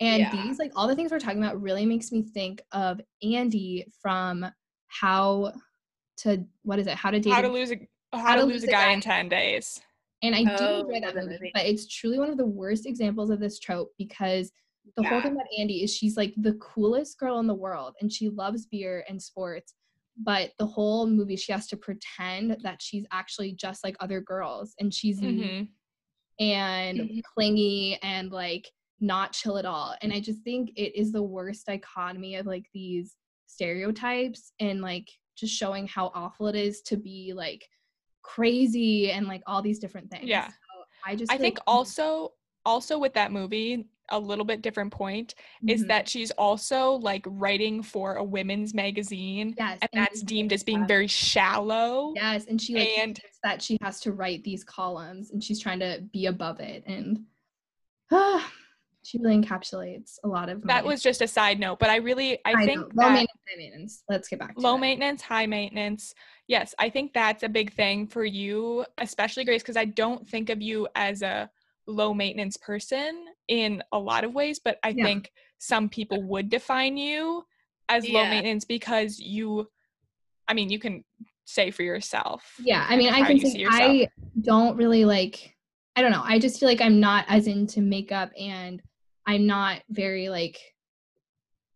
[0.00, 0.30] And yeah.
[0.32, 4.46] these like all the things we're talking about really makes me think of Andy from
[4.86, 5.52] how
[6.18, 6.94] to what is it?
[6.94, 7.76] How to date How to lose a
[8.12, 9.80] how, how to, lose, lose a guy, guy in 10 days.
[10.22, 12.86] And I oh, do enjoy that movie, movie, but it's truly one of the worst
[12.86, 14.50] examples of this trope because
[14.96, 15.10] the yeah.
[15.10, 18.28] whole thing about Andy is she's like the coolest girl in the world and she
[18.28, 19.74] loves beer and sports.
[20.20, 24.74] But the whole movie, she has to pretend that she's actually just like other girls
[24.80, 25.64] and she's mm-hmm.
[26.40, 27.18] and mm-hmm.
[27.34, 28.68] clingy and like
[29.00, 29.94] not chill at all.
[30.02, 33.14] And I just think it is the worst dichotomy of like these
[33.46, 37.64] stereotypes and like just showing how awful it is to be like
[38.22, 40.24] crazy and like all these different things.
[40.24, 40.48] Yeah.
[40.48, 40.54] So
[41.06, 42.32] I just I think like- also
[42.64, 45.68] also with that movie a little bit different point mm-hmm.
[45.70, 50.52] is that she's also like writing for a women's magazine yes and, and that's deemed
[50.52, 54.64] as being very shallow yes and she like and that she has to write these
[54.64, 57.20] columns and she's trying to be above it and
[58.10, 58.40] uh,
[59.04, 62.38] she really encapsulates a lot of that was just a side note but i really
[62.44, 63.04] i, I think know.
[63.04, 64.80] low maintenance high maintenance let's get back low it.
[64.80, 66.14] maintenance high maintenance
[66.46, 70.50] yes i think that's a big thing for you especially grace because i don't think
[70.50, 71.48] of you as a
[71.88, 75.04] low maintenance person in a lot of ways but i yeah.
[75.04, 77.42] think some people would define you
[77.88, 78.18] as yeah.
[78.20, 79.66] low maintenance because you
[80.46, 81.02] i mean you can
[81.46, 84.06] say for yourself yeah i mean i can say i
[84.42, 85.56] don't really like
[85.96, 88.82] i don't know i just feel like i'm not as into makeup and
[89.26, 90.58] i'm not very like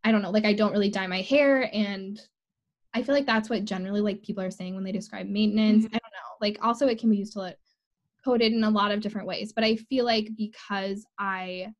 [0.04, 2.20] i don't know like i don't really dye my hair and
[2.92, 5.96] i feel like that's what generally like people are saying when they describe maintenance mm-hmm.
[5.96, 7.58] i don't know like also it can be used to let
[8.24, 9.52] coded in a lot of different ways.
[9.52, 11.72] But I feel like because I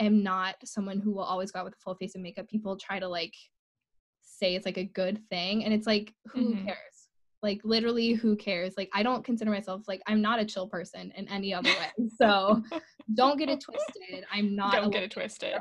[0.00, 2.76] am not someone who will always go out with a full face of makeup, people
[2.76, 3.34] try to like
[4.22, 5.64] say it's like a good thing.
[5.64, 6.66] And it's like, who mm-hmm.
[6.66, 6.78] cares?
[7.42, 8.74] Like literally who cares?
[8.76, 12.08] Like I don't consider myself like I'm not a chill person in any other way.
[12.20, 12.62] So
[13.14, 14.24] don't get it twisted.
[14.32, 15.54] I'm not Don't get it twisted.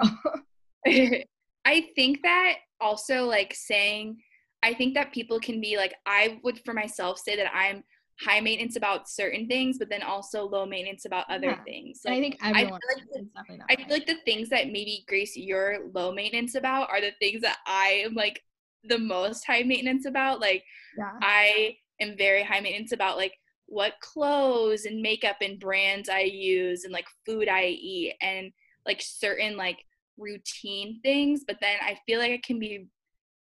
[1.65, 4.17] I think that also like saying
[4.63, 7.83] I think that people can be like I would for myself say that I'm
[8.19, 11.63] high maintenance about certain things, but then also low maintenance about other yeah.
[11.63, 12.01] things.
[12.03, 15.05] Like, I think everyone I feel like, the, I feel like the things that maybe
[15.07, 18.41] Grace you're low maintenance about are the things that I am like
[18.83, 20.39] the most high maintenance about.
[20.39, 20.63] Like
[20.97, 21.11] yeah.
[21.21, 23.33] I am very high maintenance about like
[23.67, 28.51] what clothes and makeup and brands I use and like food I eat and
[28.85, 29.77] like certain like
[30.17, 31.43] routine things.
[31.45, 32.87] But then I feel like it can be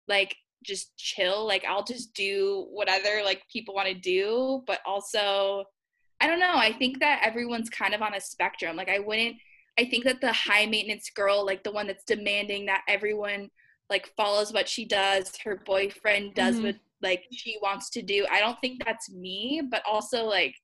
[0.09, 5.65] like just chill like i'll just do whatever like people want to do but also
[6.21, 9.37] i don't know i think that everyone's kind of on a spectrum like i wouldn't
[9.79, 13.49] i think that the high maintenance girl like the one that's demanding that everyone
[13.91, 16.67] like follows what she does her boyfriend does mm-hmm.
[16.67, 20.55] what like she wants to do i don't think that's me but also like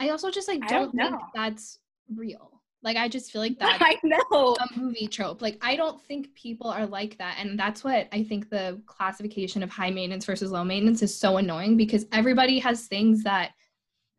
[0.00, 1.78] i also just like don't, don't think that's
[2.16, 5.42] real like I just feel like that I know a movie trope.
[5.42, 7.36] Like I don't think people are like that.
[7.40, 11.38] And that's what I think the classification of high maintenance versus low maintenance is so
[11.38, 13.52] annoying because everybody has things that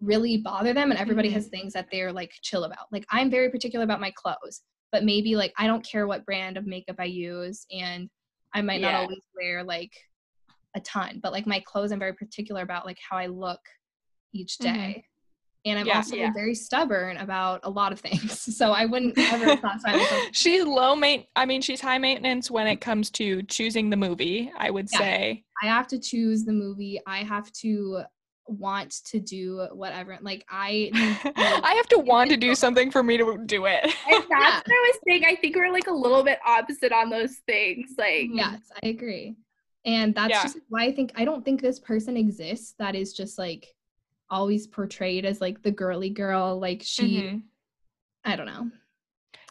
[0.01, 1.36] really bother them and everybody mm-hmm.
[1.36, 2.88] has things that they're like chill about.
[2.91, 6.58] Like I'm very particular about my clothes, but maybe like I don't care what brand
[6.58, 8.10] of makeup I use and
[8.54, 8.91] I might yeah.
[8.91, 9.91] not always wear like
[10.75, 13.62] a ton, but like my clothes I'm very particular about like how I look
[14.34, 14.73] each mm-hmm.
[14.73, 14.89] day.
[14.89, 15.14] Mm-hmm
[15.65, 16.32] and I'm yeah, also yeah.
[16.32, 18.43] very stubborn about a lot of things.
[18.56, 20.23] So I wouldn't ever classify myself.
[20.32, 21.25] she's low main.
[21.36, 24.51] I mean, she's high maintenance when it comes to choosing the movie.
[24.58, 24.99] I would yeah.
[24.99, 27.01] say I have to choose the movie.
[27.06, 28.04] I have to
[28.47, 30.17] want to do whatever.
[30.21, 30.91] Like I,
[31.36, 33.84] I have to want to do something for me to do it.
[33.84, 34.58] and that's yeah.
[34.58, 35.23] what I was saying.
[35.25, 37.91] I think we're like a little bit opposite on those things.
[37.97, 38.38] Like mm-hmm.
[38.38, 39.36] yes, I agree.
[39.86, 40.43] And that's yeah.
[40.43, 42.75] just why I think I don't think this person exists.
[42.80, 43.67] That is just like
[44.29, 47.38] always portrayed as like the girly girl like she mm-hmm.
[48.23, 48.69] i don't know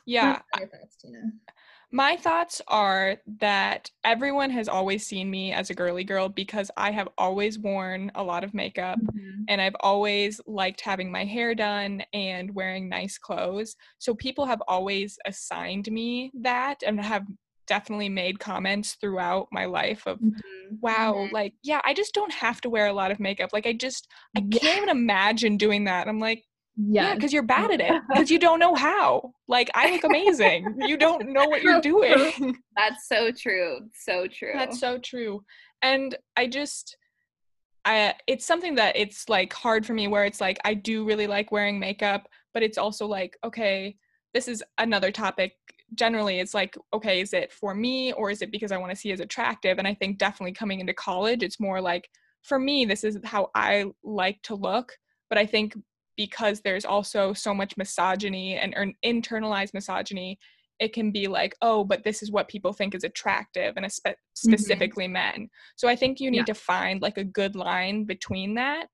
[0.06, 1.06] yeah thoughts,
[1.94, 6.90] my thoughts are that everyone has always seen me as a girly girl because I
[6.90, 9.44] have always worn a lot of makeup mm-hmm.
[9.46, 13.76] and I've always liked having my hair done and wearing nice clothes.
[14.00, 17.28] So people have always assigned me that and have
[17.66, 20.74] definitely made comments throughout my life of mm-hmm.
[20.80, 21.34] wow mm-hmm.
[21.34, 23.50] like yeah i just don't have to wear a lot of makeup.
[23.52, 24.58] Like i just i yeah.
[24.58, 26.08] can't even imagine doing that.
[26.08, 26.44] I'm like
[26.76, 29.32] yeah because you're bad at it because you don't know how.
[29.48, 30.74] Like i look amazing.
[30.80, 32.56] You don't know what you're doing.
[32.76, 33.80] That's so true.
[33.94, 34.52] So true.
[34.54, 35.42] that's so true.
[35.82, 36.96] And i just
[37.86, 41.26] I, it's something that it's like hard for me where it's like I do really
[41.26, 43.96] like wearing makeup, but it's also like, okay,
[44.32, 45.52] this is another topic
[45.94, 48.96] generally it's like okay is it for me or is it because i want to
[48.96, 52.08] see as attractive and i think definitely coming into college it's more like
[52.42, 54.96] for me this is how i like to look
[55.28, 55.76] but i think
[56.16, 60.38] because there's also so much misogyny and or internalized misogyny
[60.80, 64.06] it can be like oh but this is what people think is attractive and spe-
[64.44, 64.50] Mm-hmm.
[64.50, 66.44] specifically men so i think you need Yeah.
[66.44, 68.88] to find like a good line between that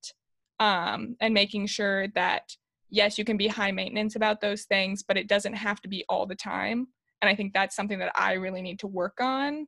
[0.60, 2.54] um and making sure that
[2.90, 6.04] yes you can be high maintenance about those things but it doesn't have to be
[6.08, 6.86] all the time
[7.22, 9.66] and i think that's something that i really need to work on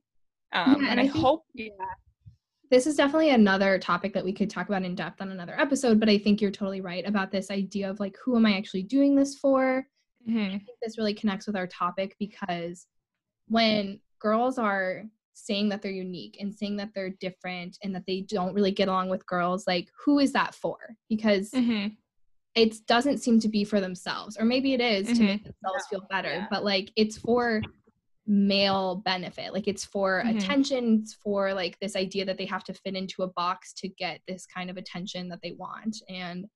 [0.53, 1.69] um Yeah, and i I think- hope Yeah.
[2.71, 5.99] this is definitely another topic that we could talk about in depth on another episode
[5.99, 8.83] but i think you're totally right about this idea of like who am i actually
[8.83, 9.85] doing this for
[10.25, 10.47] Mhm.
[10.55, 12.87] I think this really connects with our topic because
[13.49, 18.21] when girls are saying that they're unique and saying that they're different and that they
[18.21, 20.77] don't really get along with girls, like who is that for?
[21.09, 21.97] Because Mhm.
[22.55, 25.25] It doesn't seem to be for themselves, or maybe it is to Mhm.
[25.27, 26.47] make themselves feel better, yeah.
[26.51, 27.61] but like it's for
[28.25, 30.37] male benefit like it's for Mhm.
[30.37, 33.89] attention it's for like this idea that they have to fit into a box to
[33.89, 36.47] get this kind of attention that they want and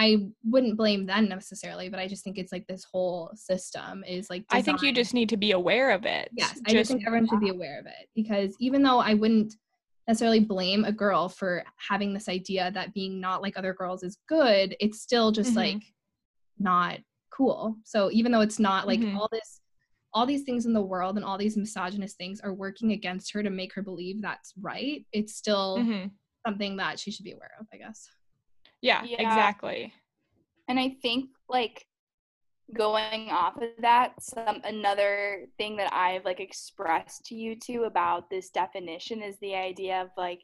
[0.00, 4.30] I wouldn't blame them necessarily, but I just think it's like this whole system is
[4.30, 4.44] like.
[4.50, 7.26] i think you just need to be aware of it Yes, I just think everyone
[7.28, 9.54] should be aware of it because even though I wouldn't
[10.08, 14.16] necessarily blame a girl for having this idea that being not like other girls is
[14.26, 15.56] good, it's still just Mhm.
[15.56, 15.82] like
[16.58, 16.98] not
[17.30, 17.76] cool.
[17.84, 19.14] So even though it's not like Mhm.
[19.16, 19.60] all this
[20.14, 23.42] all these things in the world and all these misogynist things are working against her
[23.42, 26.10] to make her believe that's right, it's still Mhm.
[26.46, 28.08] something that she should be aware of, I guess.
[28.80, 29.20] yeah, Yeah.
[29.20, 29.92] exactly
[30.66, 31.86] And I think like
[32.74, 38.28] going off of that, some another thing that I've like expressed to you two about
[38.30, 40.40] this definition is the idea of like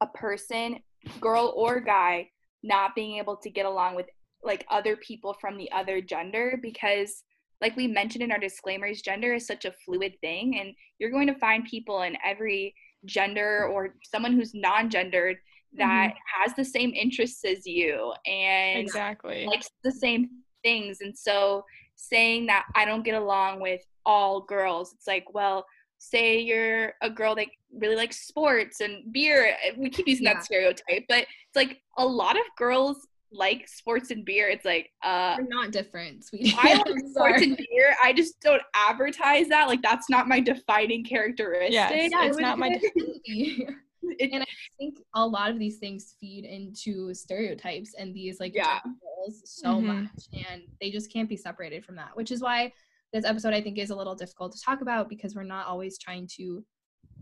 [0.00, 0.78] a person,
[1.20, 2.30] girl or guy,
[2.62, 4.06] not being able to get along with
[4.42, 7.22] like other people from the other gender because
[7.60, 11.26] like we mentioned in our disclaimers, gender is such a fluid thing and you're going
[11.26, 15.36] to find people in every gender or someone who's non-gendered
[15.74, 16.42] that mm-hmm.
[16.42, 19.46] has the same interests as you and exactly.
[19.46, 20.28] likes the same
[20.66, 25.64] things and so saying that i don't get along with all girls it's like well
[25.98, 27.46] say you're a girl that
[27.82, 29.38] really likes sports and beer
[29.78, 30.34] we keep using Yeah.
[30.34, 32.96] that stereotype but it's like a lot of girls
[33.32, 36.54] like sports and beer it's like uh We're not different, sweetie.
[36.58, 37.88] I like sports and beer.
[38.02, 39.66] I just don't advertise that.
[39.66, 41.72] Like that's not my defining characteristic.
[41.72, 43.74] Yes, Yeah, it's not my would-
[44.10, 44.24] it shouldn't be.
[44.24, 44.46] It- and I
[44.78, 48.80] think a lot of these things feed into stereotypes and these like Yeah.
[49.02, 49.84] roles so Mhm.
[50.04, 52.16] much, and they just can't be separated from that.
[52.16, 52.72] Which is why
[53.12, 55.98] this episode I think is a little difficult to talk about because we're not always
[55.98, 56.64] trying to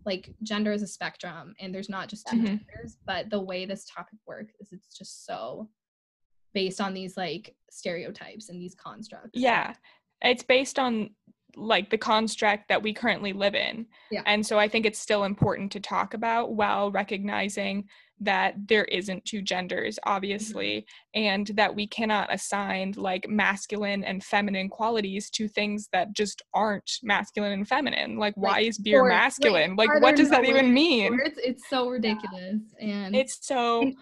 [0.07, 2.47] like gender is a spectrum and there's not just 2 Mhm.
[2.47, 5.71] genders, but the way this topic works is it's just so
[6.53, 9.31] based on these like stereotypes and these constructs.
[9.35, 9.75] Yeah.
[10.21, 11.15] It's based on
[11.57, 13.87] like the construct that we currently live in.
[14.11, 14.23] Yeah.
[14.27, 17.85] And so I think it's still important to talk about while recognizing
[18.21, 20.87] that there isn't two genders, obviously,
[21.17, 21.25] mm-hmm.
[21.25, 26.91] and that we cannot assign like masculine and feminine qualities to things that just aren't
[27.03, 28.19] masculine and feminine.
[28.19, 29.77] Like, why Like is beer like, masculine?
[29.77, 31.19] Like, are what does that even mean?
[31.25, 32.61] It's, it's so ridiculous.
[32.81, 33.93] And It's so.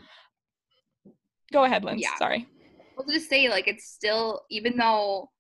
[1.53, 1.99] Go ahead, Lynn.
[1.99, 2.17] Yeah.
[2.19, 2.47] Sorry.
[2.99, 5.31] I'll just say like it's still even though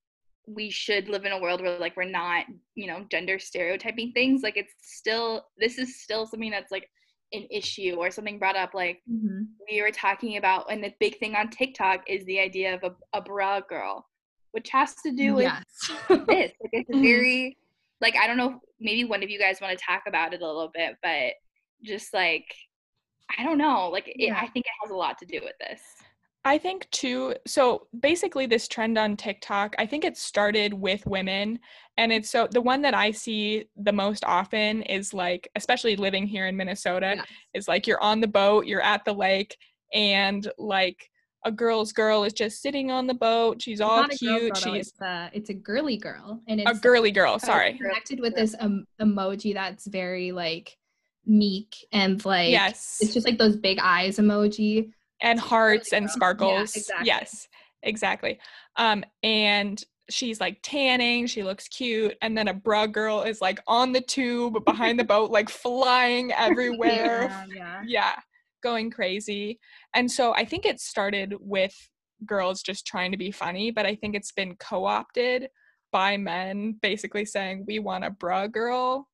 [0.47, 4.43] we should live in a world where like we're not you know gender stereotyping things
[4.43, 6.89] like it's still this is still something that's like
[7.33, 9.47] an issue or something brought up like Mhm.
[9.71, 13.19] we were talking about and the big thing on tiktok is the idea of a,
[13.19, 14.07] a bra girl
[14.51, 15.65] which has to do with yes.
[16.27, 17.03] this like it's Mhm.
[17.03, 17.57] very
[18.01, 20.47] like i don't know maybe one of you guys want to talk about it a
[20.47, 21.35] little bit but
[21.85, 22.45] just like
[23.39, 24.37] i don't know like it, Yeah.
[24.41, 25.81] i think it has a lot to do with this
[26.45, 27.35] I think too.
[27.47, 31.61] So basically, this trend on TikTok, I think it started with women.
[31.97, 36.27] And it's so the one that I see the most often is like, especially living
[36.27, 37.27] here in Minnesota, Yes.
[37.55, 39.57] is like you're on the boat, you're at the lake,
[39.95, 41.09] and like
[41.45, 43.61] a girl's girl is just sitting on the boat.
[43.63, 44.55] She's It's all cute.
[44.55, 47.39] girl, She's it's a it's a girly girl, and it's a girly girl.
[47.39, 47.75] Sorry.
[47.79, 50.77] connected with this um, emoji that's very like
[51.25, 52.99] meek and like yes.
[53.01, 54.91] it's just like those big eyes emoji.
[55.23, 56.11] And hearts and girl.
[56.11, 56.77] Yeah, sparkles.
[56.77, 57.07] exactly.
[57.07, 57.49] Yes,
[57.83, 58.39] exactly.
[58.77, 63.61] Um, and she's like tanning, she looks cute, and then a bra girl is like
[63.67, 67.29] on the tube behind the boat, like flying everywhere.
[67.29, 67.83] Yeah, yeah.
[67.87, 68.15] yeah,
[68.63, 69.59] going crazy.
[69.95, 71.75] And so I think it started with
[72.27, 75.49] girls just trying to be funny, but I think it's been co-opted
[75.93, 79.09] by men basically saying we want a bra girl.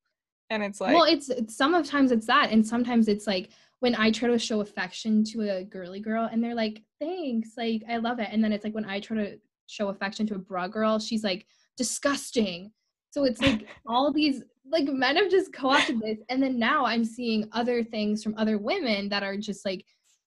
[0.49, 3.49] And it's like well, it's, it's sometimes it's that, and sometimes it's like
[3.79, 7.83] when I try to show affection to a girly girl, and they're like, "Thanks, like
[7.89, 10.39] I love it," and then it's like when I try to show affection to a
[10.39, 11.45] bra girl, she's like,
[11.77, 12.71] "Disgusting,"
[13.11, 17.03] So it's like all these like men have just co-opted this and then now I'm
[17.03, 19.83] seeing other things from other women that are just like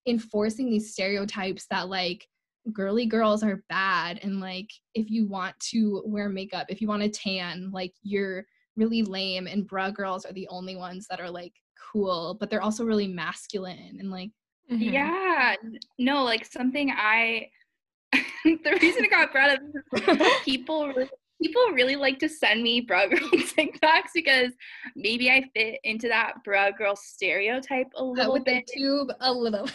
[0.07, 2.27] enforcing these stereotypes that like
[2.73, 7.03] girly girls are bad and like if you want to wear makeup, if you want
[7.03, 8.45] to tan, like you're
[8.77, 11.53] really lame and bra girls are the only ones that are like
[11.93, 14.31] cool, but they're also really masculine and like
[14.71, 14.83] mm-hmm.
[14.83, 15.57] Yeah.
[15.99, 17.49] No, like something I
[18.13, 19.61] the reason it got brought up
[19.95, 21.09] is people really
[21.43, 24.53] people really like to send me bra girl TikToks because
[24.95, 28.65] maybe I fit into that bra girl stereotype a little uh, with bit.
[28.67, 29.69] The tube a little.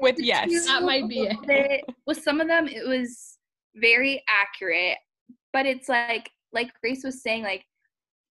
[0.00, 1.36] with yes, that might be it.
[1.46, 1.84] Bit.
[2.06, 3.38] With some of them, it was
[3.74, 4.98] very accurate,
[5.52, 7.64] but it's like like Grace was saying, like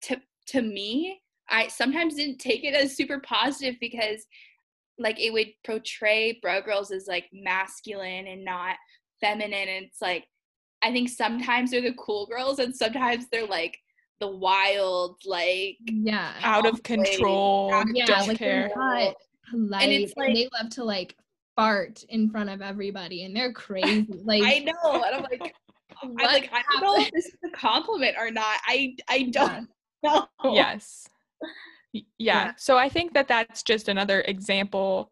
[0.03, 4.27] to to me, I sometimes didn't take it as super positive because
[4.99, 8.77] like it would portray bro girls as like masculine and not
[9.21, 10.25] feminine and it's like
[10.83, 13.79] I think sometimes they're the cool girls and sometimes they're like
[14.21, 18.71] the wild, like yeah, out of control, yeah, don't like care.
[18.75, 19.15] Not
[19.51, 21.17] polite, and it's like and they love to like
[21.57, 24.07] fart in front of everybody, and they're crazy.
[24.25, 25.55] Like I know, and I'm like,
[26.03, 28.59] I'm like, I don't know if this is a compliment or not.
[28.67, 29.69] I I don't
[30.03, 30.25] yeah.
[30.45, 30.55] know.
[30.55, 31.09] Yes.
[31.93, 32.03] Yeah.
[32.18, 32.53] yeah.
[32.57, 35.11] So I think that that's just another example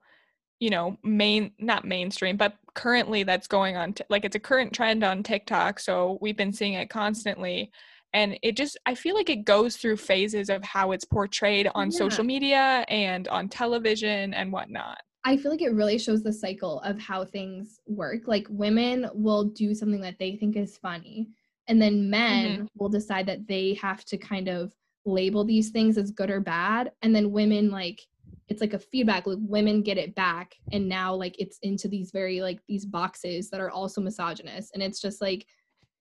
[0.59, 4.73] you know main not mainstream but currently that's going on t- like it's a current
[4.73, 7.71] trend on TikTok so we've been seeing it constantly
[8.17, 11.91] and it just I feel like it goes through phases of how it's portrayed on
[11.91, 11.99] yeah.
[11.99, 14.99] social media and on television and whatnot.
[15.25, 18.27] I feel like it really shows the cycle of how things work.
[18.27, 21.29] Like women will do something that they think is funny
[21.69, 22.65] and then men mm-hmm.
[22.79, 24.73] will decide that they have to kind of
[25.07, 28.01] label these things as good or bad and then women like
[28.49, 29.41] it's like a feedback loop.
[29.43, 33.61] Women get it back and now like it's into these very like these boxes that
[33.61, 34.73] are also misogynist.
[34.75, 35.47] And it's just like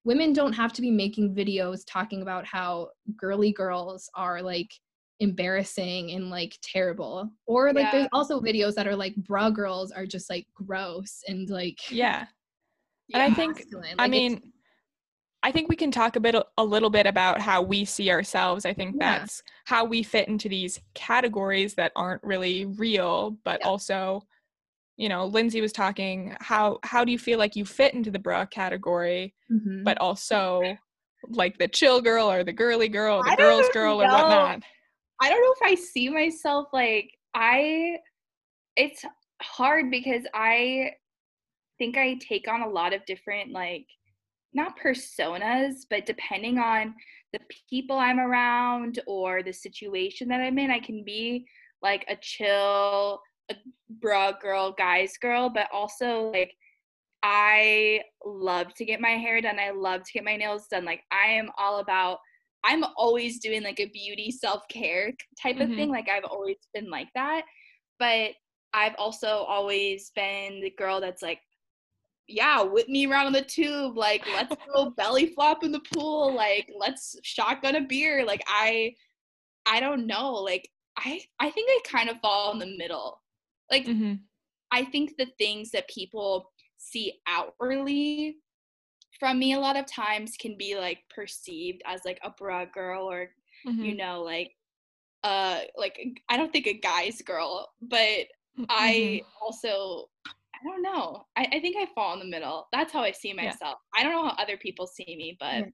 [0.04, 4.72] women don't have to be making videos talking about how girly girls are like
[5.20, 7.32] embarrassing and like terrible.
[7.48, 7.92] Or like yeah.
[7.92, 12.28] there's also videos that are like bra girls are just like gross and like yeah.
[13.14, 13.64] And i think
[13.98, 14.54] i mean
[15.46, 18.66] I think we can talk a bit a little bit about how we see ourselves.
[18.66, 19.20] I think yeah.
[19.20, 23.68] that's how we fit into these categories that aren't really real, but yeah.
[23.68, 24.24] also,
[24.98, 28.18] you know, Lindsay was talking how how do you feel like you fit into the
[28.18, 29.84] bra category, mm-hmm.
[29.84, 30.64] but also
[31.30, 34.06] like the chill girl or the girly girl, or the girls girl know.
[34.06, 34.64] or whatnot.
[35.22, 37.98] I don't know if I see myself like I
[38.76, 39.06] it's
[39.44, 40.94] hard because I
[41.78, 43.86] think I take on a lot of different like
[44.56, 46.96] not personas, but depending on
[47.34, 47.40] the
[47.70, 51.46] people I'm around or the situation that I'm in, I can be
[51.82, 53.56] like a chill, a
[53.90, 56.54] bra girl, guys girl, but also like
[57.22, 59.60] I love to get my hair done.
[59.60, 60.86] I love to get my nails done.
[60.86, 62.20] Like I am all about
[62.64, 65.76] I'm always doing like a beauty self-care type of mm-hmm.
[65.76, 65.90] thing.
[65.90, 67.44] Like I've always been like that.
[68.00, 68.32] But
[68.74, 71.40] I've also always been the girl that's like
[72.28, 73.98] yeah, whip me around on the tube.
[73.98, 76.34] Like, let's go belly flop in the pool.
[76.34, 78.26] Like, let's shotgun a beer.
[78.26, 78.96] Like, I,
[79.66, 80.34] I don't know.
[80.34, 83.22] Like, I, I think I kind of fall in the middle.
[83.70, 84.16] Like, mm-hmm.
[84.72, 88.38] I think the things that people see outwardly
[89.20, 93.10] from me a lot of times can be like perceived as like a bra girl
[93.10, 93.30] or,
[93.68, 93.84] mm-hmm.
[93.84, 94.52] you know, like,
[95.24, 95.98] uh, like
[96.30, 98.66] I don't think a guy's girl, but mm-hmm.
[98.70, 100.10] I also
[100.62, 101.26] I don't know.
[101.36, 102.68] I, I think I fall in the middle.
[102.72, 103.78] That's how I see myself.
[103.96, 104.02] Yeah.
[104.02, 105.66] I don't know how other people see me, but yeah.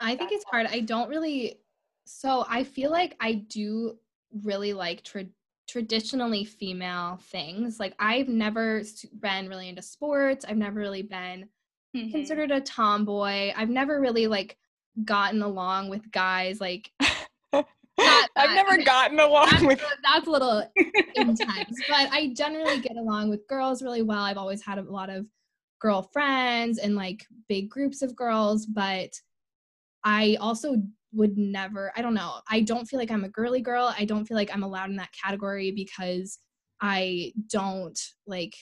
[0.00, 0.66] I think it's hard.
[0.66, 1.60] I don't really
[2.04, 3.96] so I feel like I do
[4.42, 5.26] really like tra-
[5.68, 7.78] traditionally female things.
[7.78, 8.82] Like I've never
[9.20, 10.44] been really into sports.
[10.48, 11.48] I've never really been
[11.96, 12.10] mm-hmm.
[12.10, 13.52] considered a tomboy.
[13.56, 14.56] I've never really like
[15.04, 16.90] gotten along with guys like
[18.36, 19.84] I've never gotten along that's, with.
[20.02, 20.62] That's a little
[21.14, 24.20] intense, but I generally get along with girls really well.
[24.20, 25.26] I've always had a lot of
[25.80, 29.10] girlfriends and like big groups of girls, but
[30.04, 30.76] I also
[31.12, 31.92] would never.
[31.96, 32.40] I don't know.
[32.48, 33.92] I don't feel like I'm a girly girl.
[33.98, 36.38] I don't feel like I'm allowed in that category because
[36.80, 38.54] I don't like.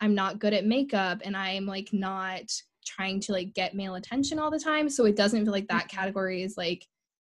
[0.00, 2.44] I'm not good at makeup, and I'm like not
[2.86, 4.88] trying to like get male attention all the time.
[4.88, 5.96] So it doesn't feel like that mm-hmm.
[5.96, 6.86] category is like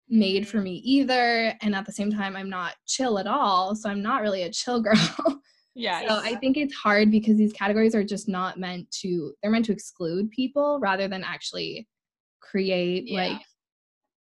[0.08, 3.90] made for me either and at the same time i'm not chill at all so
[3.90, 5.40] i'm not really a chill girl.
[5.74, 9.50] Yeah so i think it's hard because these categories are just not meant to they're
[9.50, 11.86] meant to exclude people rather than actually
[12.40, 13.28] create yeah.
[13.28, 13.42] like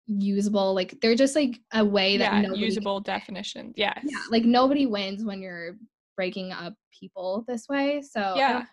[0.09, 3.99] usable like they're just like a way that yeah, usable can, definition yes.
[4.03, 5.76] Yeah like nobody wins when you're
[6.16, 8.64] breaking up people this way so yeah.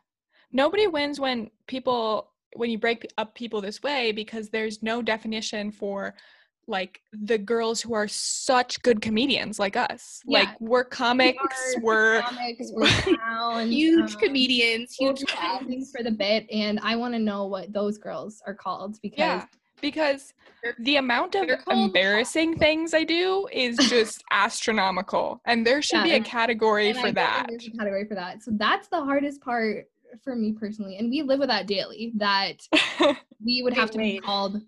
[0.55, 5.69] Nobody wins when people when you break up people this way because there's no definition
[5.69, 6.15] for
[6.67, 10.21] like the girls who are such good comedians like us.
[10.25, 10.39] Yeah.
[10.39, 11.37] Like we're comics,
[11.75, 15.91] are we're comics, we're clowns, huge um, comedians, huge acting clowns.
[15.91, 19.45] for the bit, and I want to know what those girls are called because yeah.
[19.81, 20.33] Because
[20.79, 25.39] the amount of they're embarrassing things I do is just astronomical.
[25.45, 27.45] And there should Yeah, be a category and I for that.
[27.49, 28.41] there's a category for that.
[28.41, 29.87] So that's the hardest part
[30.23, 32.13] for me personally, and we live with that daily.
[32.15, 32.61] That
[33.43, 34.61] we would have to be called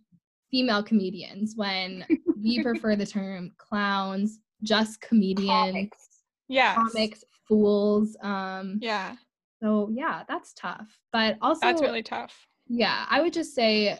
[0.51, 2.05] female comedians when
[2.41, 5.89] we prefer the term clowns, just comedians,
[6.47, 6.75] yeah.
[6.75, 8.15] comics, fools.
[8.21, 9.15] Um, Yeah.
[9.61, 10.87] so yeah, that's tough.
[11.11, 12.47] But also, That's really tough.
[12.67, 13.97] yeah, I would just say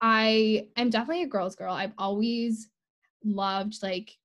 [0.00, 1.72] I am definitely a girl's girl.
[1.72, 2.68] I've always
[3.24, 4.16] loved like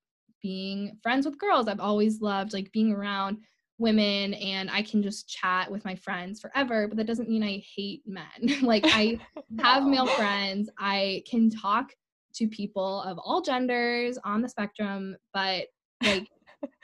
[0.41, 1.67] being friends with girls.
[1.67, 3.39] I've always loved like being around
[3.79, 7.61] women and I can just chat with my friends forever, but that doesn't mean I
[7.75, 8.25] hate men.
[8.61, 9.19] like I
[9.59, 9.89] have No.
[9.89, 10.69] male friends.
[10.79, 11.93] I can talk
[12.35, 15.65] to people of all genders on the spectrum, but
[16.03, 16.27] like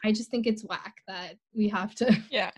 [0.03, 2.51] I just think it's whack that we have to Yeah.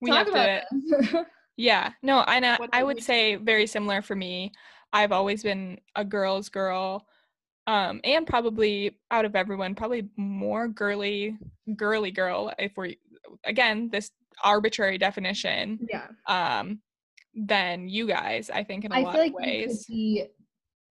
[0.00, 1.26] We talk have about to.
[1.56, 2.58] Yeah, no, I know.
[2.72, 4.52] I would say very similar for me.
[4.92, 7.06] I've always been a girl's girl,
[7.66, 11.38] um, and probably out of everyone, probably more girly,
[11.74, 12.52] girly girl.
[12.58, 12.92] If we're
[13.44, 14.10] again this
[14.44, 16.08] arbitrary definition, yeah.
[16.26, 16.80] um,
[17.34, 18.50] than you guys.
[18.50, 19.86] I think in a I lot feel like of you could ways.
[19.86, 20.24] be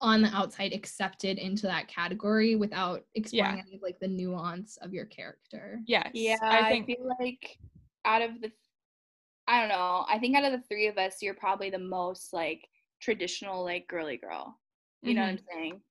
[0.01, 3.61] on the outside accepted into that category without exploring Yeah.
[3.65, 5.79] any of like the nuance of your character.
[5.87, 6.85] Yes, Yeah, I think.
[6.87, 7.57] feel like
[8.03, 8.51] out of the,
[9.47, 10.05] I don't know.
[10.09, 12.67] I think out of the three of us, you're probably the most like
[13.01, 14.59] traditional, like girly girl.
[15.01, 15.81] You know what I'm saying?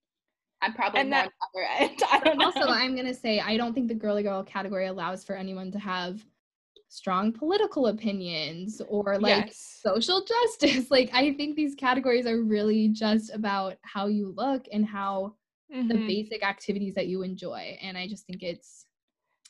[0.61, 2.03] I'm probably And more that- on the other end.
[2.12, 2.45] I don't know.
[2.47, 5.78] Also, I'm gonna say I don't think the girly girl category allows for anyone to
[5.78, 6.24] have
[6.95, 9.80] strong political opinions or like yes.
[9.84, 10.24] social
[10.61, 10.90] justice.
[10.90, 15.34] Like I think these categories are really just about how you look and how
[15.70, 16.07] the Mhm.
[16.07, 17.76] basic activities that you enjoy.
[17.82, 18.86] And I just think it's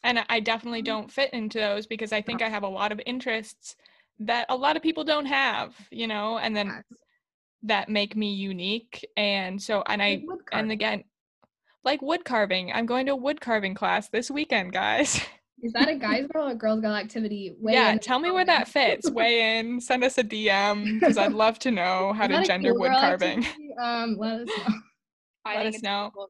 [0.03, 0.87] And I definitely Mhm.
[0.87, 3.77] don't fit into those because I think I have a lot of interests
[4.21, 6.83] that a lot of people don't have, you know, and then
[7.63, 9.07] that make me unique.
[9.17, 11.05] And so, and I, and again,
[11.85, 12.73] like wood carving.
[12.73, 15.21] I'm going to a wood carving class this weekend, guys.
[15.65, 17.57] Is that a guys girl or a girls girl activity?
[17.59, 19.11] Weigh yeah, in tell me where that fits.
[19.11, 22.81] Weigh in, send us a DM because I'd love to know how to gender cool
[22.81, 23.39] wood carving.
[23.39, 23.75] activity?
[23.81, 24.75] Um, let us know.
[25.47, 26.11] I let us know.
[26.15, 26.29] cool.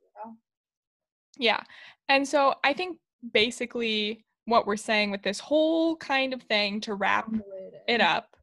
[1.36, 1.60] Yeah.
[2.08, 2.98] And so I think
[3.32, 7.28] basically what we're saying with this whole kind of thing to wrap
[7.88, 8.36] it up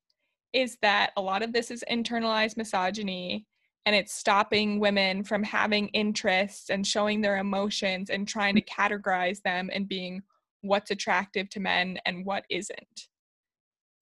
[0.51, 3.45] is that a lot of this is internalized misogyny
[3.85, 9.41] and it's stopping women from having interests and showing their emotions and trying to categorize
[9.41, 10.21] them and being
[10.61, 13.07] what's attractive to men and what isn't.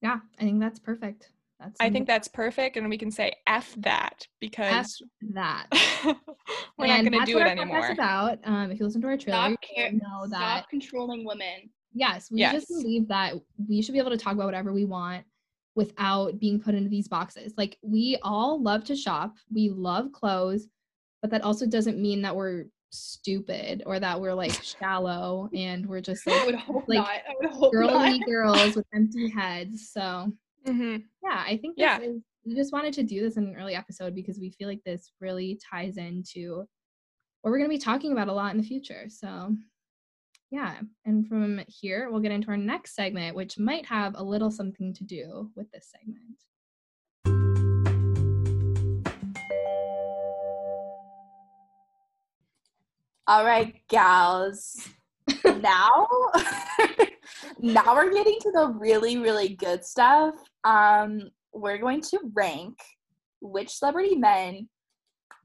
[0.01, 1.31] Yeah, I think that's perfect.
[1.59, 5.01] That's I think that's perfect and we can say F that because
[5.33, 5.67] that.
[6.77, 7.91] we're not going to that's do what it our podcast's anymore.
[7.91, 11.25] About um, if you listen to our trailer, Stop, care- you know that stop controlling
[11.25, 11.69] women.
[11.93, 12.53] yes, we Yes.
[12.53, 13.33] just believe that
[13.67, 15.25] we should be able to talk about whatever we want
[15.75, 17.53] without being put into these boxes.
[17.57, 20.67] Like we all love to shop, we love clothes,
[21.21, 26.01] but that also doesn't mean that we're stupid or that we're like shallow and we're
[26.01, 27.09] just I would like hope like, not.
[27.09, 28.25] I would hope girly not.
[28.27, 29.89] girls with empty heads.
[29.91, 30.31] So
[30.67, 31.03] Mhm.
[31.23, 31.99] yeah, I think Yeah.
[31.99, 34.83] is we just wanted to do this in an early episode because we feel like
[34.85, 36.65] this really ties into
[37.41, 39.05] what we're going to be talking about a lot in the future.
[39.09, 39.55] So,
[40.51, 44.49] yeah, and from here we'll get into our next segment, which might have a little
[44.51, 46.43] something to do with this segment.
[53.29, 54.87] All right, gals.
[55.61, 56.07] now,
[57.59, 60.33] now we're getting to the really, really good stuff.
[60.63, 62.79] Um, we're going to rank
[63.39, 64.67] which celebrity men,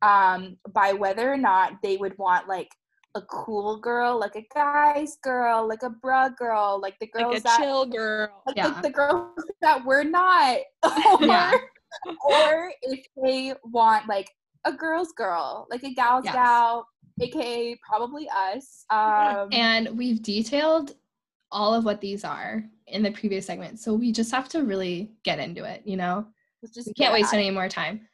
[0.00, 2.70] um, by whether or not they would want like
[3.16, 7.40] a cool girl, like a guy's girl, like a bruh girl, like the girls Like
[7.40, 8.42] a that chill girl.
[8.46, 8.68] like, Yeah.
[8.68, 10.56] like the girls that we're not,
[11.20, 11.52] or, Yeah.
[12.24, 14.30] or if they want like
[14.64, 16.32] a girl's girl, like a gal's Yes.
[16.34, 16.86] gal,
[17.20, 18.84] aka probably us.
[18.90, 20.94] Um, And we've detailed
[21.50, 23.78] all of what these are in the previous segment.
[23.78, 26.26] So we just have to really get into it, you know?
[26.74, 28.08] just We can't waste at any more time.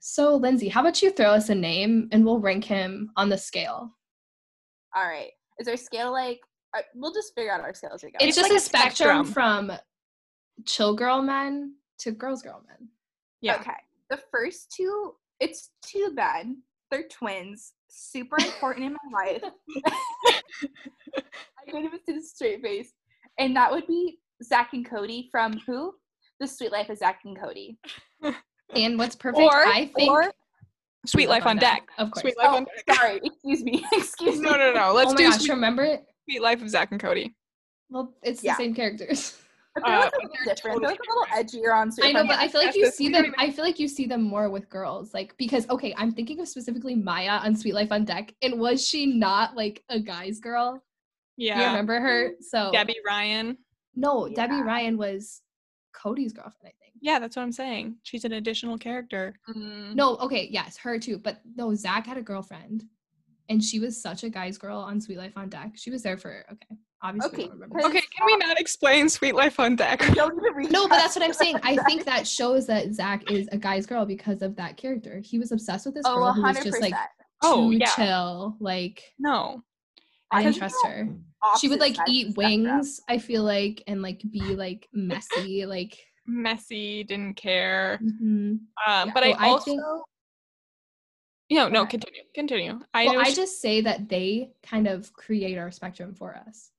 [0.00, 3.36] So, Lindsay, how about you throw us a name and we'll rank him on the
[3.36, 3.94] scale?
[4.96, 5.30] All right.
[5.58, 6.40] Is our scale like?
[6.76, 8.16] Uh, we'll just figure out our scale as we go.
[8.20, 9.68] It's, It's just like a a spectrum, spectrum.
[9.68, 9.72] from
[10.66, 12.88] chill girl men to girls girl men.
[13.40, 13.56] Yeah.
[13.56, 13.72] Okay.
[14.10, 16.62] The first two, it's two men.
[16.90, 17.72] They're twins.
[17.88, 19.42] Super important in my life.
[20.64, 22.92] I couldn't even see the straight face.
[23.38, 25.94] And that would be Zach and Cody from who?
[26.40, 27.78] The Suite Life of Zach and Cody.
[28.74, 30.10] And what's perfect, or I think.
[30.10, 30.30] or
[31.06, 31.88] Suite Life on Deck.
[31.98, 32.22] Of course.
[32.22, 32.96] Suite Life Oh, on Deck.
[32.96, 33.20] sorry.
[33.24, 33.84] Excuse me.
[33.92, 34.48] Excuse me.
[34.48, 34.90] No, no, no.
[34.90, 35.84] Oh Let's oh my do gosh, Sweet, remember?
[35.84, 36.04] It?
[36.28, 37.34] Suite Life of Zach and Cody.
[37.90, 38.52] Well, it's Yeah.
[38.52, 39.38] the same characters.
[39.84, 40.76] I feel like Uh, a little different.
[40.76, 43.04] I feel like a little edgier on I know, but I feel like you see
[43.04, 43.12] same.
[43.12, 43.34] them.
[43.38, 46.48] I feel like you see them more with girls, like because okay, I'm thinking of
[46.48, 50.74] specifically Maya on Suite Life on Deck, and was she not like a guy's girl?
[51.38, 51.66] Do you Yeah.
[51.68, 52.32] remember her?
[52.40, 53.58] So Debby Ryan.
[53.94, 55.42] No, Debby Ryan was
[55.92, 56.94] Cody's girlfriend, I think.
[57.00, 57.96] Yeah, that's what I'm saying.
[58.02, 59.34] She's an additional character.
[59.48, 59.94] Mm.
[59.94, 61.18] No, okay, yes, her too.
[61.18, 62.84] But no, Zach had a girlfriend,
[63.48, 65.72] and she was such a guy's girl on Suite Life on Deck.
[65.76, 67.44] She was there for okay, obviously.
[67.44, 70.02] we Okay, don't Okay, can we not explain Suite Life on Deck?
[70.02, 71.56] I don't even read No, but that's what I'm saying.
[71.62, 75.20] I think that shows that Zach is a guy's girl because of that character.
[75.24, 76.64] He was obsessed with this Oh, girl who was 100%.
[76.64, 76.94] just like
[77.42, 77.86] Oh, too yeah.
[77.94, 78.56] chill.
[78.60, 79.62] Like No.
[80.30, 81.08] I didn't trust her.
[81.58, 82.64] She would like eat the spectrum.
[82.64, 85.64] wings, I feel like, and like be like messy.
[85.64, 85.96] Like
[86.26, 87.98] Messy, didn't care.
[88.02, 88.20] mhm.
[88.20, 89.04] Um, Yeah.
[89.14, 89.82] but Well, I I also think-
[91.48, 92.22] you know, no, continue.
[92.34, 92.80] Continue.
[92.94, 96.70] I well, I just say that they kind of create our spectrum for us.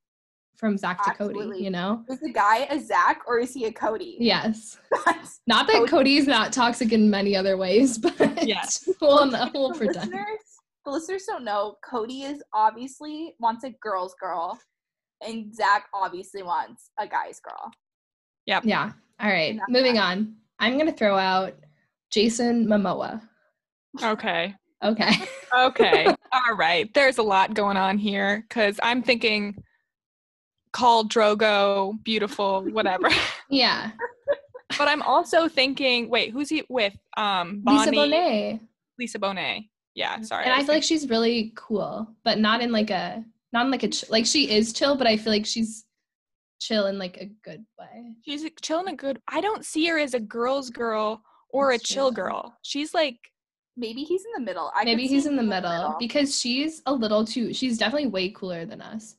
[0.57, 2.03] From Zach to Cody, you know?
[2.09, 4.17] Is the guy a Zach or is he a Cody?
[4.19, 4.77] Yes.
[5.05, 8.87] That's- Not that Cody- Cody's not toxic in many other ways, but Yes.
[9.01, 10.09] we'll, no, we'll the pretend.
[10.11, 10.39] listeners,
[10.85, 11.77] the listeners don't know.
[11.89, 14.59] Cody is obviously wants a girl's girl,
[15.25, 17.71] and Zach obviously wants a guy's girl.
[18.45, 18.59] Yeah.
[18.65, 18.91] Yeah.
[19.21, 19.57] All right.
[19.69, 20.03] Moving that.
[20.17, 20.35] on.
[20.59, 21.53] I'm gonna throw out
[22.11, 23.21] Jason Momoa.
[24.01, 24.55] Okay.
[24.83, 25.11] Okay.
[25.57, 26.05] Okay.
[26.31, 26.93] All right.
[26.93, 29.61] There's a lot going on here because I'm thinking
[30.73, 33.09] Khal Drogo, beautiful, whatever.
[33.49, 33.91] yeah.
[34.77, 36.93] but I'm also thinking, wait, who's he with?
[37.17, 38.59] Um, Bonnie, Lisa Bonet.
[38.99, 39.67] Lisa Bonet.
[39.95, 40.45] Yeah, sorry.
[40.45, 43.71] And I was feel like she's really cool, but not in like a not in
[43.71, 45.85] like a like she is chill, but I feel like she's
[46.61, 48.13] chill in like a good way.
[48.23, 49.19] She's a- chilling a good.
[49.27, 52.23] I don't see her as a girl's girl or That's a chill true.
[52.23, 52.57] girl.
[52.61, 53.17] She's like,
[53.79, 54.71] Maybe he's in the middle.
[54.75, 58.65] I Maybe he's in the middle because she's a little too she's definitely way cooler
[58.65, 59.15] than us.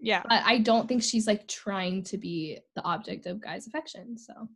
[0.00, 4.18] yeah, But I don't think she's like trying to be the object of guys' affection.
[4.18, 4.48] So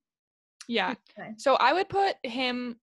[0.69, 0.95] yeah.
[1.17, 1.31] Okay.
[1.37, 2.77] So I would put him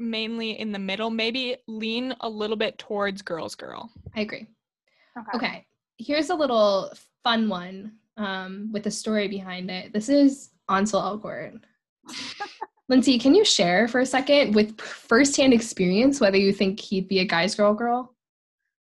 [0.00, 1.10] mainly in the middle.
[1.10, 3.90] Maybe lean a little bit towards girl's girl.
[4.16, 4.48] I agree.
[5.16, 5.36] Okay.
[5.36, 5.66] Okay,
[5.98, 6.92] here's a little
[7.22, 9.92] fun one um, with a story behind it.
[9.92, 11.60] This is Ansel Elgort.
[12.90, 17.20] Lindsay, can you share for a second with firsthand experience whether you think he'd be
[17.20, 18.16] a guy's girl girl?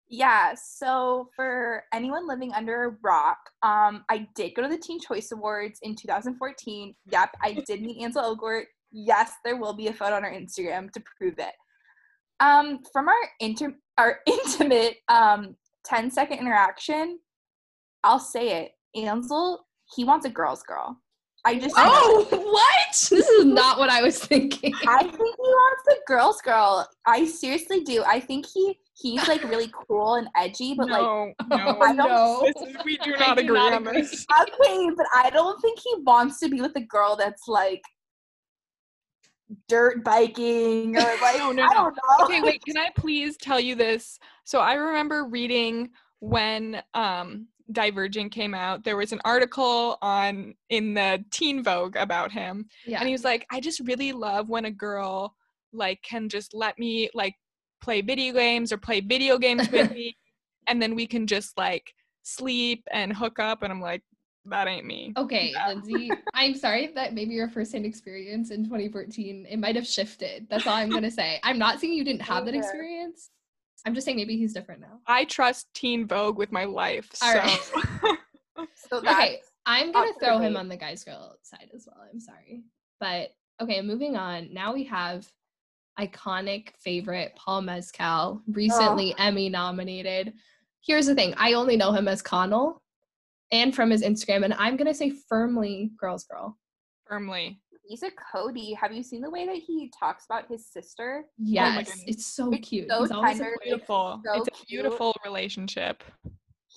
[0.09, 4.99] Yeah, so for anyone living under a rock, um, I did go to the Teen
[4.99, 6.93] Choice Awards in 2014.
[7.11, 8.65] Yep, I did meet Ansel Elgort.
[8.91, 11.53] Yes, there will be a photo on our Instagram to prove it.
[12.41, 17.19] Um, from our inter- our intimate um 10 second interaction,
[18.03, 18.71] I'll say it.
[19.01, 20.99] Ansel, he wants a girl's girl.
[21.45, 22.69] I just Oh, what?
[23.09, 24.73] This is not what I was thinking.
[24.87, 26.87] I think he wants a girl's girl.
[27.05, 28.03] I seriously do.
[28.07, 31.97] I think he he's like really cool and edgy, but like no, no, I don't-
[31.97, 32.43] no.
[32.45, 34.01] This is- we do I not do agree not on agree.
[34.01, 34.25] this.
[34.41, 37.81] okay, but I don't think he wants to be with a girl that's like
[39.67, 41.73] dirt biking or like No, no, I no.
[41.73, 42.25] don't know.
[42.25, 45.91] okay wait can i please tell you this so i remember reading
[46.21, 52.31] when um divergent came out there was an article on in the teen vogue about
[52.31, 52.99] him Yeah.
[52.99, 55.33] and he was like i just really love when a girl
[55.71, 57.33] like can just let me like
[57.81, 60.17] play video games or play video games with me
[60.67, 61.93] and then we can just like
[62.23, 64.03] sleep and hook up and i'm like
[64.45, 65.53] that ain't me Okay.
[65.67, 70.47] Lindsay, I'm sorry that maybe your firsthand experience in 2014, it might have shifted.
[70.49, 71.39] That's all I'm going to say.
[71.43, 73.29] I'm not saying you didn't have that experience.
[73.85, 74.99] I'm just saying maybe he's different now.
[75.07, 77.59] i trust teen vogue with my life so right.
[78.75, 82.05] So Okay, I'm gonna throw him on the guys girl side as well.
[82.11, 82.63] I'm sorry.
[82.99, 83.29] But
[83.61, 84.53] okay, moving on.
[84.53, 85.27] Now we have
[85.99, 90.33] iconic favorite Paul Mescal, recently Emmy nominated.
[90.81, 92.81] Here's the thing I only know him as Connell
[93.51, 96.57] and from his Instagram, and I'm to say firmly girls girl.
[97.05, 98.73] firmly he's a Cody.
[98.73, 101.25] Have you seen the way that he talks about his sister?
[101.37, 102.03] Yes, goodness.
[102.07, 102.87] it's so It's cute.
[102.89, 103.55] so He's always tender.
[103.61, 104.21] a- beautiful.
[104.25, 104.67] so it's a cute.
[104.83, 106.03] beautiful relationship.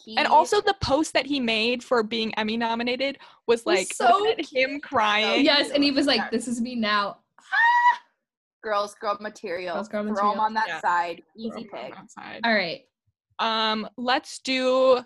[0.04, 3.92] He And also the post that he made for being Emmy nominated was Was like
[3.94, 5.44] so wasn't him crying.
[5.44, 7.18] yes, and he was like, "This is me now."
[8.62, 9.74] girls girl material.
[9.76, 10.80] Girls, girl Throw him on that Yeah.
[10.80, 11.22] side.
[11.36, 11.94] Easy pick.
[12.44, 12.82] All right,
[13.38, 15.00] Um, let's do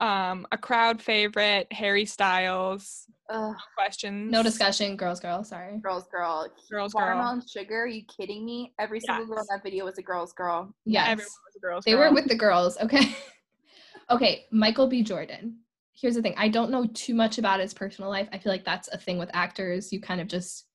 [0.00, 3.06] um a crowd favorite, Harry Styles.
[3.32, 4.30] Ugh, Questions.
[4.30, 4.96] no discussion.
[4.96, 5.42] Girls girl.
[5.42, 5.78] Sorry.
[5.78, 6.46] girls girl.
[6.70, 7.02] Girls girl.
[7.06, 7.82] Watermelon sugar.
[7.82, 8.74] Are you kidding me?
[8.78, 10.74] Every single girl in that video was a girl's girl.
[10.84, 11.08] Yes.
[11.08, 12.08] Everyone was a girl's They girl.
[12.10, 13.16] were with the girls, okay?
[14.10, 15.02] okay, Michael B.
[15.02, 15.58] Jordan.
[15.94, 18.28] Here's the thing I don't know too much about his personal life.
[18.32, 19.92] I feel like that's a thing with actors.
[19.92, 20.66] You kind of just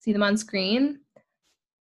[0.00, 1.00] see them on screen.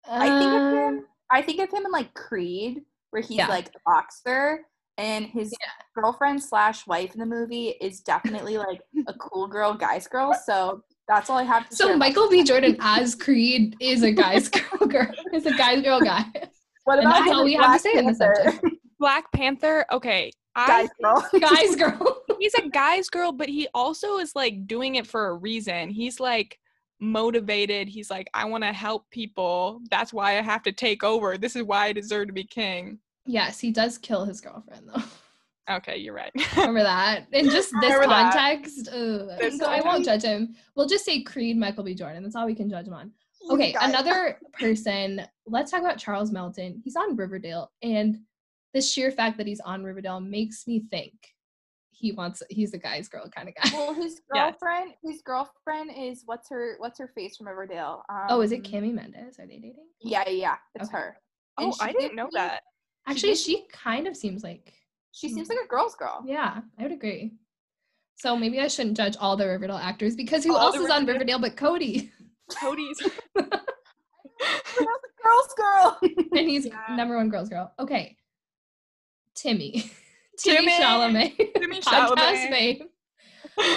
[0.08, 1.06] I think of Um, him.
[1.30, 3.48] I think of him in like Creed, where he's Yeah.
[3.48, 4.60] like a boxer,
[4.98, 5.68] and his Yeah.
[6.02, 10.34] girlfriend slash wife in the movie is definitely like a cool girl, guy's girl.
[10.46, 11.84] So that's all I have to say.
[11.84, 11.96] So.
[11.96, 12.44] Michael B.
[12.44, 15.08] Jordan as Creed is a guy's girl girl.
[15.32, 16.24] Is a guy's girl guy.
[16.84, 18.42] what and that's all in we have to Black say in this Panther?
[18.52, 18.74] subject.
[19.00, 19.84] Black Panther.
[19.92, 21.28] Okay, I Guy's girl.
[21.40, 22.22] Guy's girl.
[22.38, 25.90] he's a guy's girl, but he also is like doing it for a reason.
[25.90, 26.58] He's like
[27.00, 27.88] motivated.
[27.88, 29.80] He's like, I want to help people.
[29.90, 31.36] That's why I have to take over.
[31.36, 32.98] This is why I deserve to be king.
[33.26, 35.02] Yes, he does kill his girlfriend though.
[35.70, 36.30] Okay, you're right.
[36.58, 37.24] Remember that?
[37.32, 38.84] In just this context.
[38.84, 40.54] This so I won't judge him.
[40.76, 41.94] We'll just say Creed, Michael B.
[41.94, 42.22] Jordan.
[42.22, 43.12] That's all we can judge him on.
[43.50, 45.22] Okay, another person.
[45.46, 46.82] Let's talk about Charles Melton.
[46.84, 48.18] He's on Riverdale, and
[48.74, 51.14] the sheer fact that he's on Riverdale makes me think
[51.92, 52.42] he wants.
[52.50, 53.70] He's a guy's girl kind of guy.
[53.72, 54.50] Well, his Yeah.
[54.50, 58.02] girlfriend, his girlfriend is what's her what's her face from Riverdale?
[58.10, 59.38] Um, oh, is it Cami Mendes?
[59.38, 59.86] Are they dating?
[60.02, 60.98] Yeah, yeah, yeah, it's Okay.
[60.98, 61.16] her.
[61.56, 62.60] oh, And she I didn't gives know me- that.
[63.06, 64.72] Actually, gives she kind of seems like.
[65.12, 66.22] She seems like a girl's girl.
[66.26, 67.34] Yeah, I would agree.
[68.16, 71.04] So maybe I shouldn't judge all the Riverdale actors because who All else is on
[71.06, 72.10] Riverdale- Riverdale but Cody?
[72.56, 73.00] Cody's.
[75.22, 75.98] girl's girl.
[76.02, 76.94] and he's Yeah.
[76.96, 77.72] number one girls girl.
[77.78, 78.16] Okay.
[79.34, 79.90] Timmy.
[80.38, 80.72] Timmy, Timmy!
[80.72, 81.36] Chalamet.
[81.54, 82.82] Timmy Chalamet.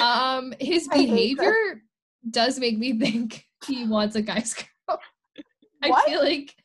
[0.01, 1.53] Um, his I behavior
[2.32, 4.99] does make me think he wants a guy's girl.
[5.84, 6.55] I feel like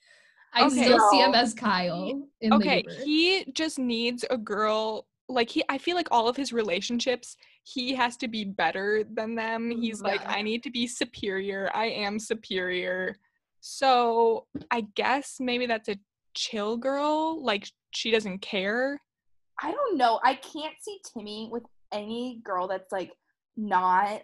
[0.54, 0.84] I Okay.
[0.84, 2.96] still see him as Kyle in okay, Uber.
[3.04, 5.06] he just needs a girl.
[5.28, 9.34] Like he, I feel like all of his relationships, he has to be better than
[9.34, 9.70] them.
[9.70, 11.70] He's mm, like, I need to be superior.
[11.74, 13.16] I am superior.
[13.60, 15.96] So I guess maybe that's a
[16.34, 17.42] chill girl.
[17.42, 19.00] Like she doesn't care.
[19.62, 20.20] I don't know.
[20.24, 23.12] I can't see Timmy with any girl that's like
[23.56, 24.22] not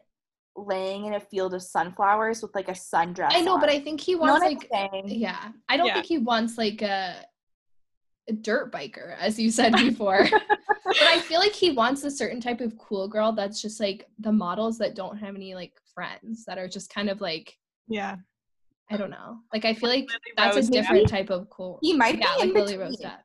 [0.66, 3.30] laying in a field of sunflowers with like a sundress.
[3.32, 3.68] I know, but.
[3.70, 4.68] I think he You know wants like
[5.06, 5.52] yeah.
[5.68, 5.94] I don't Yeah.
[5.94, 7.24] think he wants like a
[8.28, 10.26] a dirt biker, as you said before.
[10.84, 14.06] but I feel like he wants a certain type of cool girl that's just like
[14.18, 17.56] the models that don't have any like friends that are just kind of like
[17.88, 18.16] Yeah.
[18.90, 19.38] I don't know.
[19.52, 21.10] Like I feel like Lily that's a different Depp?
[21.10, 21.78] type of cool.
[21.82, 22.80] He might yeah, be like in Lily between.
[22.88, 23.18] Rose Depp.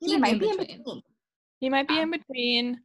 [0.00, 1.02] He might be in between.
[1.60, 2.02] He might be Yeah.
[2.02, 2.80] in between.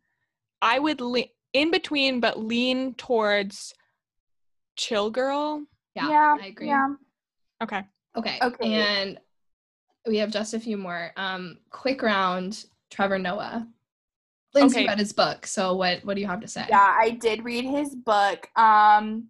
[0.62, 3.74] I would lean in between, but lean towards
[4.76, 5.64] chill girl.
[5.96, 6.68] Yeah, yeah, I agree.
[6.68, 6.88] Yeah.
[7.62, 7.82] Okay.
[8.18, 8.38] Okay.
[8.42, 8.74] Okay.
[8.74, 9.20] And
[10.08, 11.12] we have just a few more.
[11.18, 13.68] Um, quick round, Trevor Noah.
[14.54, 14.88] Lindsay Okay.
[14.88, 16.66] read his book, so what what do you have to say?
[16.70, 18.48] Yeah, I did read his book.
[18.58, 19.30] Um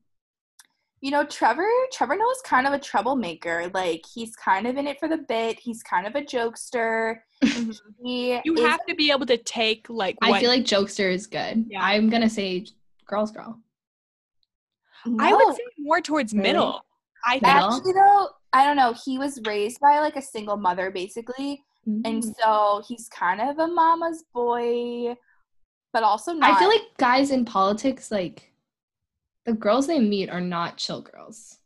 [0.99, 3.69] you know, Trevor Trevor Noah's kind of a troublemaker.
[3.73, 5.59] Like he's kind of in it for the bit.
[5.59, 7.19] He's kind of a jokester.
[8.03, 11.27] He You is- have to be able to take like I feel like Jokester is
[11.27, 11.65] good.
[11.69, 11.81] Yeah.
[11.83, 12.65] I'm gonna say
[13.05, 13.59] Girls Girl.
[15.19, 16.43] I would say more towards Really?
[16.49, 16.81] middle.
[17.25, 18.93] I think Actually, though, I don't know.
[19.05, 22.33] He was raised by like a single mother, basically, and Mm.
[22.39, 25.15] so he's kind of a mama's boy,
[25.93, 26.51] but also not.
[26.53, 28.51] I feel like guys in politics, like
[29.45, 31.57] the girls they meet, are not chill girls.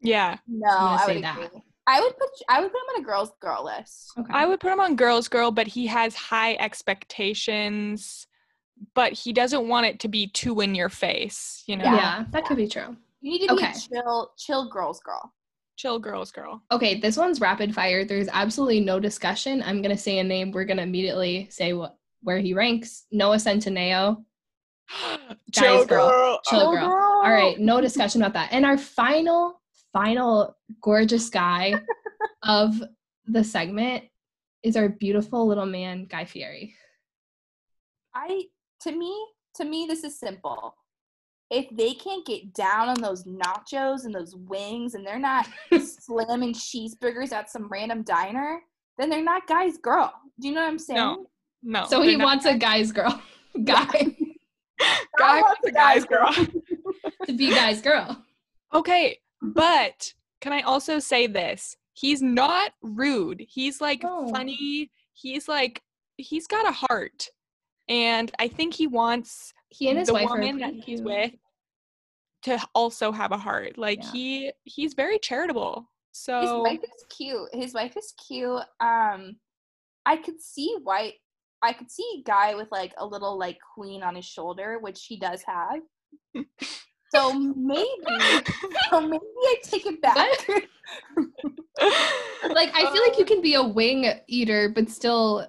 [0.00, 0.38] yeah.
[0.48, 0.68] no.
[0.70, 1.36] I'm say would that.
[1.44, 1.62] agree.
[1.86, 4.12] I would put I would put him on a girls' girl list.
[4.18, 4.32] Okay.
[4.32, 8.26] I would put him on girls girl, but he has high expectations,
[8.94, 11.84] but he doesn't want it to be too in your face, you know.
[11.84, 12.24] yeah.
[12.30, 12.96] that could be true.
[13.20, 13.72] You need to be Okay.
[13.72, 15.32] a chill, chill girls' girl.
[15.76, 16.62] Chill girls girl.
[16.72, 18.04] Okay, this one's rapid fire.
[18.04, 19.62] There's absolutely no discussion.
[19.62, 20.50] I'm gonna say a name.
[20.50, 23.06] We're gonna immediately say what where he ranks.
[23.10, 24.22] Noah Centineo.
[25.54, 26.40] Chill girl.
[26.44, 26.84] Chill Oh, girl.
[26.84, 28.50] All right, no discussion about that.
[28.52, 29.60] And our final,
[29.92, 31.74] final gorgeous guy
[32.42, 32.82] of
[33.26, 34.04] the segment
[34.62, 36.74] is our beautiful little man, Guy Fieri.
[38.14, 38.44] I
[38.82, 39.14] to me,
[39.56, 40.74] to me, this is simple.
[41.50, 45.48] If they can't get down on those nachos and those wings, and they're not
[45.82, 48.60] slamming cheeseburgers at some random diner,
[48.98, 50.12] then they're not guy's girl.
[50.40, 50.96] Do you know what I'm saying?
[50.98, 51.26] No.
[51.62, 51.86] No.
[51.86, 53.20] so he they're not- wants a guy's girl.
[53.64, 53.84] Guy
[55.18, 56.32] guy wants wants a a guy's guy's girl.
[57.26, 58.24] to be guy's girl.
[58.72, 61.76] Okay, but can I also say this?
[61.94, 63.44] He's not rude.
[63.48, 64.28] He's like No.
[64.30, 64.90] funny.
[65.12, 65.82] He's like
[66.16, 67.26] he's got a heart.
[67.90, 71.32] And I think he wants He and his the wife woman that he's with
[72.42, 73.76] to also have a heart.
[73.76, 74.12] Like Yeah.
[74.12, 75.90] he he's very charitable.
[76.12, 77.48] So his wife is cute.
[77.52, 78.62] His wife is cute.
[78.80, 79.36] Um,
[80.06, 81.14] I could see why.
[81.62, 85.04] I could see a guy with like a little like queen on his shoulder, which
[85.04, 85.80] he does have.
[87.12, 87.84] So maybe,
[88.90, 90.46] so maybe I take it back.
[92.42, 95.46] Like I feel like you can be a wing eater but still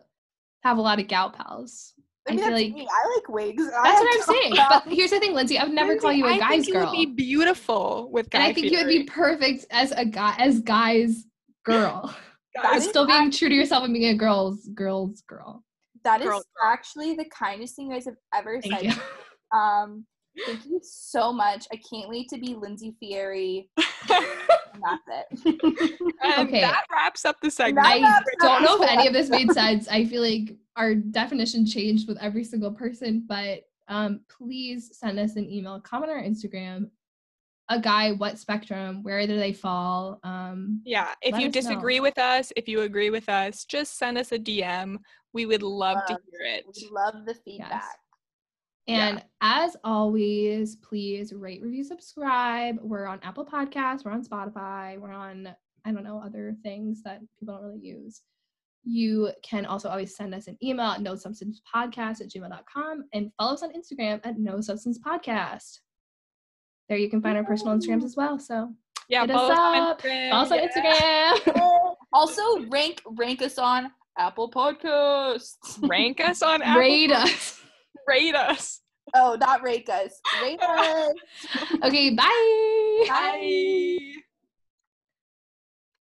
[0.63, 1.93] have a lot of gal pals.
[2.29, 2.87] I Maybe feel like me.
[2.89, 3.65] I like wigs.
[3.65, 4.53] That's have what I'm saying.
[4.53, 5.57] gal But here's the thing, Lindsay.
[5.57, 8.49] I would never call you a I guy's think you would be beautiful with guys.
[8.49, 11.25] I think you would be perfect as a guy as guys
[11.65, 12.15] girl.
[12.53, 15.63] That Guys, Still being true to yourself and being a girl's girl's girl.
[16.03, 16.71] That is Girl, girl.
[16.71, 18.83] actually the kindest thing you guys have ever Thank said.
[19.53, 19.57] you.
[19.57, 20.05] Um,
[20.45, 21.65] thank you so much.
[21.71, 23.69] I can't wait to be Lindsay Fieri.
[24.83, 26.01] And that's it.
[26.23, 26.61] and Okay.
[26.61, 27.85] that wraps up the segment.
[27.87, 27.99] I
[28.39, 29.87] don't know if any of this made sense.
[29.87, 35.35] I feel like our definition changed with every single person, but um, please send us
[35.35, 36.89] an email, comment on our Instagram,
[37.69, 40.19] a guy, what spectrum, where do they fall?
[40.23, 41.61] Um, Yeah, if you us know.
[41.61, 44.97] disagree with us, if you agree with us, just send us a DM.
[45.33, 46.65] We would love to hear it.
[46.75, 47.71] We love the feedback.
[47.71, 47.81] Yeah.
[48.91, 52.77] And as always, please rate, review, subscribe.
[52.81, 55.53] We're on Apple Podcasts, we're on Spotify, we're on,
[55.85, 58.21] I don't know, other things that people don't really use.
[58.83, 63.31] You can also always send us an email at no substance podcast at gmail.com and
[63.37, 65.79] follow us on Instagram at no substance podcast.
[66.89, 68.39] There you can find our personal Instagrams as well.
[68.39, 68.73] So
[69.07, 70.01] Yeah, Hit us follow us on up.
[70.01, 70.31] Instagram.
[70.31, 71.33] follow yeah.
[71.45, 71.95] Instagram.
[72.13, 75.87] also, rank rank us on Apple Podcasts.
[75.87, 76.81] Rank us on Apple.
[76.81, 77.60] Rate us.
[78.07, 78.81] Rate us.
[79.13, 80.19] Oh, not rank us.
[80.41, 81.13] Rate us.
[81.83, 83.05] Okay, bye.
[83.07, 83.07] Bye.
[83.07, 84.13] Bye.